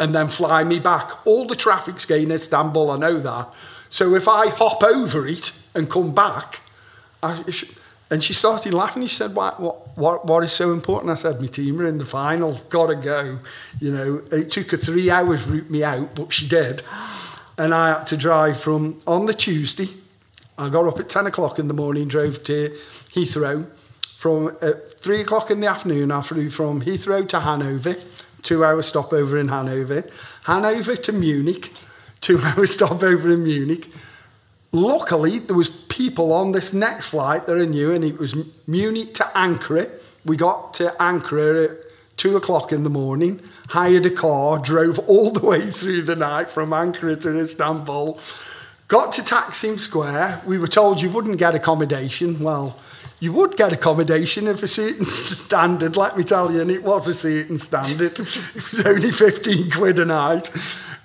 [0.00, 1.26] and then fly me back.
[1.26, 3.54] All the traffic's going Istanbul, I know that.
[3.88, 6.60] So if I hop over it and come back,
[7.22, 7.42] I,
[8.10, 9.06] and she started laughing.
[9.06, 11.10] She said, what, what, what, what is so important?
[11.10, 13.40] I said, my team are in the final, gotta go.
[13.80, 16.82] You know, it took her three hours to root me out, but she did.
[17.58, 19.88] And I had to drive from, on the Tuesday,
[20.56, 22.70] I got up at 10 o'clock in the morning, drove to
[23.12, 23.68] Heathrow.
[24.16, 27.96] From uh, 3 o'clock in the afternoon, I flew from Heathrow to Hanover,
[28.42, 30.04] two hour stopover in Hanover,
[30.44, 31.72] Hanover to Munich,
[32.20, 33.88] two hour stopover in Munich.
[34.72, 38.36] Luckily, there was people on this next flight that I knew, and it was
[38.66, 39.90] Munich to Ankara.
[40.24, 41.76] We got to Ankara at
[42.16, 43.40] two o'clock in the morning,
[43.70, 48.18] hired a car, drove all the way through the night from Ankara to Istanbul,
[48.88, 50.42] got to Taksim Square.
[50.46, 52.40] We were told you wouldn't get accommodation.
[52.40, 52.76] Well,
[53.20, 57.08] you would get accommodation of a certain standard, let me tell you, and it was
[57.08, 58.18] a certain standard.
[58.18, 60.50] it was only 15 quid a night.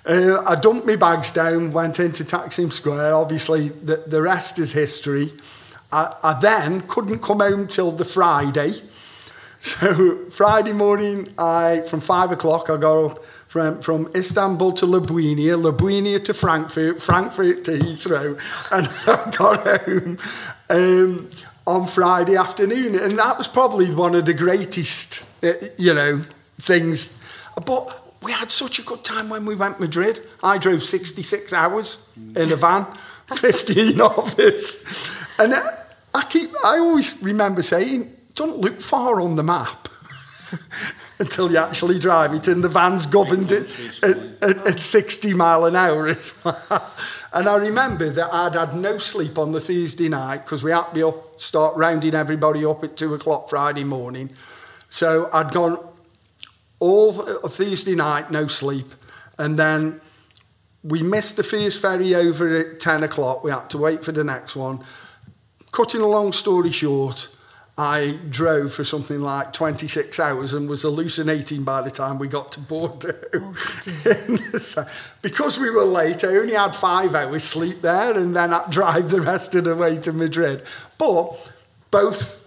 [0.06, 3.14] Uh, I dumped my bags down, went into Taksim Square.
[3.14, 5.30] Obviously, the, the rest is history.
[5.90, 8.72] I, I then couldn't come home till the Friday.
[9.64, 13.24] So Friday morning, I from five o'clock, I up
[13.54, 18.38] from, from Istanbul to Ljubljana, Ljubljana to Frankfurt, Frankfurt to Heathrow,
[18.72, 20.18] and I got home
[20.68, 21.30] um,
[21.66, 22.94] on Friday afternoon.
[22.98, 26.20] And that was probably one of the greatest, uh, you know,
[26.60, 27.18] things.
[27.64, 30.20] But we had such a good time when we went Madrid.
[30.42, 32.86] I drove 66 hours in a van,
[33.34, 35.24] 15 of us.
[35.38, 39.88] And I keep, I always remember saying, don't look far on the map
[41.18, 42.48] until you actually drive it.
[42.48, 43.68] And the van's governed it
[44.02, 46.92] at, at, at 60 mile an hour as well.
[47.34, 50.84] And I remember that I'd had no sleep on the Thursday night because we had
[50.84, 54.30] to be up, start rounding everybody up at two o'clock Friday morning.
[54.88, 55.76] So I'd gone
[56.84, 58.86] all uh, Thursday night, no sleep.
[59.38, 60.02] And then
[60.82, 63.42] we missed the first ferry over at 10 o'clock.
[63.42, 64.84] We had to wait for the next one.
[65.72, 67.28] Cutting a long story short,
[67.78, 72.52] I drove for something like 26 hours and was hallucinating by the time we got
[72.52, 73.14] to Bordeaux.
[73.34, 74.86] Oh,
[75.22, 79.08] because we were late, I only had five hours sleep there and then I'd drive
[79.08, 80.62] the rest of the way to Madrid.
[80.98, 81.50] But
[81.90, 82.42] both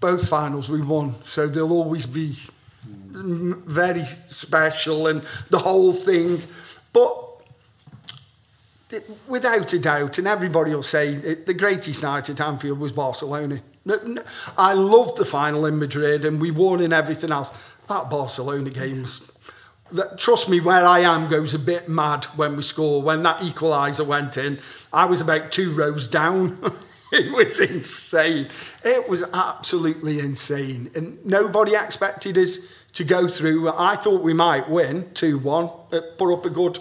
[0.00, 2.34] both finals we won, so there'll always be
[2.84, 6.40] very special and the whole thing.
[6.92, 7.14] But
[9.28, 13.62] without a doubt, and everybody will say it, the greatest night at Anfield was Barcelona.
[14.56, 17.52] I loved the final in Madrid and we won in everything else.
[17.88, 19.28] That Barcelona game was.
[19.90, 23.02] That, trust me, where I am goes a bit mad when we score.
[23.02, 24.58] When that equaliser went in,
[24.92, 26.58] I was about two rows down.
[27.12, 28.48] it was insane.
[28.84, 30.90] It was absolutely insane.
[30.94, 33.68] And nobody expected us to go through.
[33.70, 35.68] I thought we might win 2 1,
[36.18, 36.78] put up a good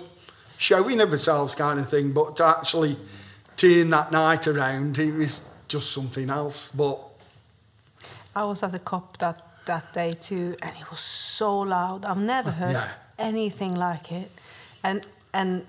[0.58, 2.98] showing of ourselves, kind of thing, but to actually
[3.58, 6.70] turn that night around, it was just something else.
[6.70, 7.00] But
[8.36, 12.06] I was at the Kop that, that day too, and it was so loud.
[12.06, 12.92] I've never oh, heard yeah.
[13.20, 14.32] anything like it.
[14.84, 15.66] And, and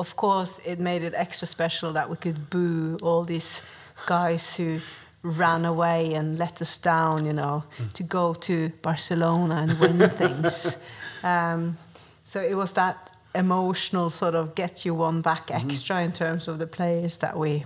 [0.00, 3.62] of course, it made it extra special that we could boo all these
[4.06, 4.80] guys who
[5.22, 7.92] ran away and let us down, you know, mm.
[7.92, 10.78] to go to Barcelona and win things.
[11.22, 11.76] Um,
[12.24, 15.68] so it was that emotional sort of get you one back mm-hmm.
[15.68, 16.06] extra mm-hmm.
[16.06, 17.64] in terms of the players that we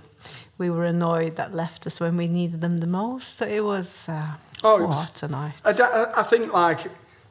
[0.57, 3.37] we were annoyed that left us when we needed them the most.
[3.37, 4.33] So it was uh,
[4.63, 5.53] oh, it was, tonight.
[5.65, 6.87] I, I think like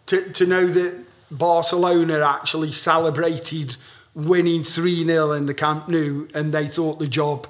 [0.07, 3.77] to to know that Barcelona actually celebrated
[4.15, 7.47] winning 3 0 in the Camp Nou and they thought the job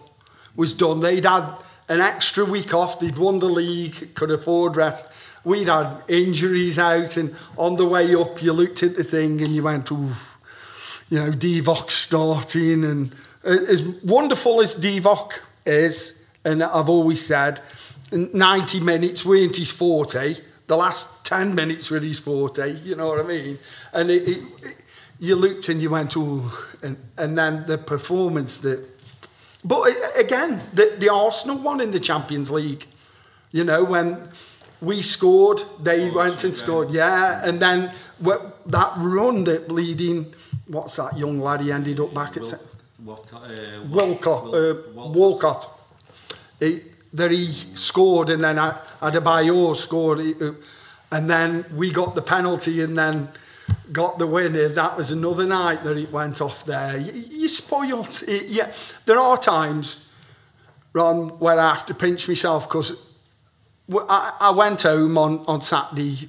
[0.57, 1.01] was done.
[1.01, 1.57] They'd had
[1.89, 3.01] an extra week off.
[3.01, 5.11] They'd won the league, could afford rest.
[5.45, 9.55] We'd had injuries out, and on the way up, you looked at the thing and
[9.55, 10.11] you went, ooh,
[11.11, 12.83] you know, Divock starting.
[12.83, 13.15] And
[13.45, 17.61] as wonderful as Divock is, and I've always said,
[18.11, 20.37] 90 minutes weren't his forte.
[20.67, 23.59] The last 10 minutes were his forte, you know what I mean?
[23.93, 24.77] And it, it, it,
[25.19, 26.51] you looked and you went, ooh,
[26.83, 28.85] and, and then the performance that
[29.65, 32.85] but again, the, the Arsenal one in the Champions League,
[33.51, 34.19] you know, when
[34.83, 40.35] we scored, they oh, went and scored, yeah, and then that run that leading,
[40.67, 41.63] what's that young lad?
[41.63, 42.61] He ended up back Wil- at
[43.03, 45.71] Walcott, uh, Walcott, uh, Walcott.
[46.61, 46.81] He,
[47.15, 50.53] that he scored, and then Adebayor scored, uh,
[51.11, 53.29] and then we got the penalty, and then
[53.93, 54.69] got the winner.
[54.69, 56.99] That was another night that it went off there.
[56.99, 58.23] You, you spoiled.
[58.27, 58.73] It, yeah,
[59.07, 60.07] there are times,
[60.93, 63.01] Ron, where I have to pinch myself because
[63.93, 66.29] I, I went home on, on Saturday,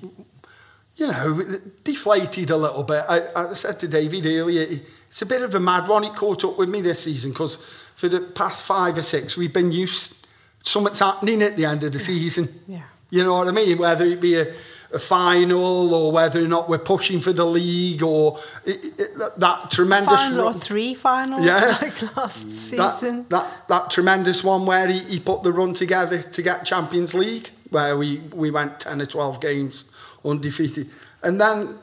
[0.96, 3.04] you know, deflated a little bit.
[3.08, 4.66] I, I said to David earlier,
[5.08, 6.04] it's a bit of a mad one.
[6.04, 7.58] It caught up with me this season because
[7.96, 10.28] for the past five or six, we've been used
[10.64, 12.50] something's happening at the end of the season.
[12.68, 12.84] Yeah.
[13.10, 13.78] You know what I mean?
[13.78, 14.54] Whether it be a,
[14.96, 19.70] a final or whether or not we're pushing for the league or it, it, that
[19.70, 20.54] tremendous final run.
[20.54, 21.78] three finals Yeah.
[21.82, 22.52] like last mm.
[22.52, 23.26] season.
[23.28, 27.14] That, that, that tremendous one where he, he put the run together to get Champions
[27.14, 29.84] League, where we, we went 10 or 12 games
[30.24, 30.90] undefeated.
[31.22, 31.78] And then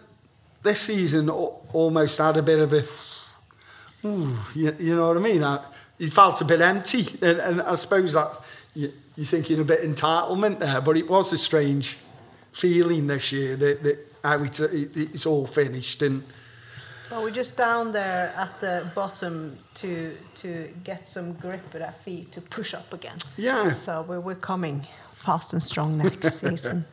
[0.62, 2.82] this season almost had a bit of a,
[4.06, 5.44] ooh, you, you know what I mean?
[5.44, 5.62] I,
[5.98, 7.04] he felt a bit empty.
[7.20, 8.38] And, and I suppose that
[8.74, 11.98] you, you're thinking a bit entitlement there, but it was a strange
[12.52, 16.02] feeling this year that, that how it's, it's all finished.
[16.02, 16.22] And
[17.10, 21.92] Well, we're just down there at the bottom to to get some grip with our
[21.92, 23.18] feet to push up again.
[23.36, 23.72] Yeah.
[23.74, 26.84] So we're, we're coming fast and strong next season.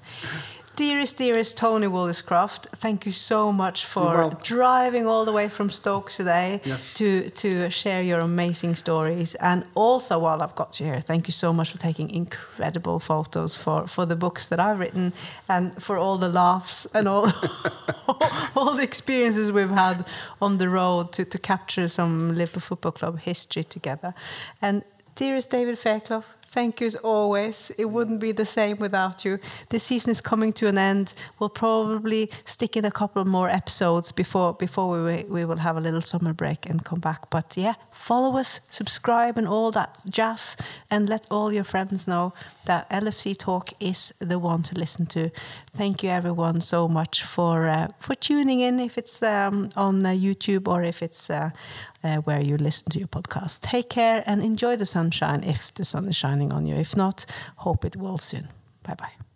[0.80, 6.10] Dearest, dearest Tony Woolliscroft, thank you so much for driving all the way from Stoke
[6.10, 6.94] today Yes.
[6.94, 9.36] to, to share your amazing stories.
[9.36, 13.56] And also, while I've got you here, thank you so much for taking incredible photos
[13.56, 15.12] for, for the books that I've written
[15.50, 17.26] and for all the laughs and all,
[18.56, 20.08] all the experiences we've had
[20.42, 24.14] on the road to, to capture some Liverpool Football Club history together.
[24.62, 24.86] And
[25.20, 27.72] dearest David Fairclough, thank you as always.
[27.78, 29.38] It wouldn't be the same without you.
[29.68, 31.14] This season is coming to an end.
[31.40, 35.82] We'll probably stick in a couple more episodes before before we we will have a
[35.82, 37.30] little summer break and come back.
[37.30, 40.56] But yeah, follow us, subscribe, and all that jazz,
[40.90, 42.34] and let all your friends know
[42.66, 45.32] that LFC Talk is the one to listen to.
[45.76, 48.80] Thank you everyone so much for uh, for tuning in.
[48.80, 51.50] If it's um, on uh, YouTube or if it's uh,
[52.04, 53.62] uh, where you listen to your podcast.
[53.62, 56.76] Take care and enjoy the sunshine if the sun is shining on you.
[56.76, 57.26] If not,
[57.58, 58.50] hope it will soon.
[58.84, 59.29] Bye bye.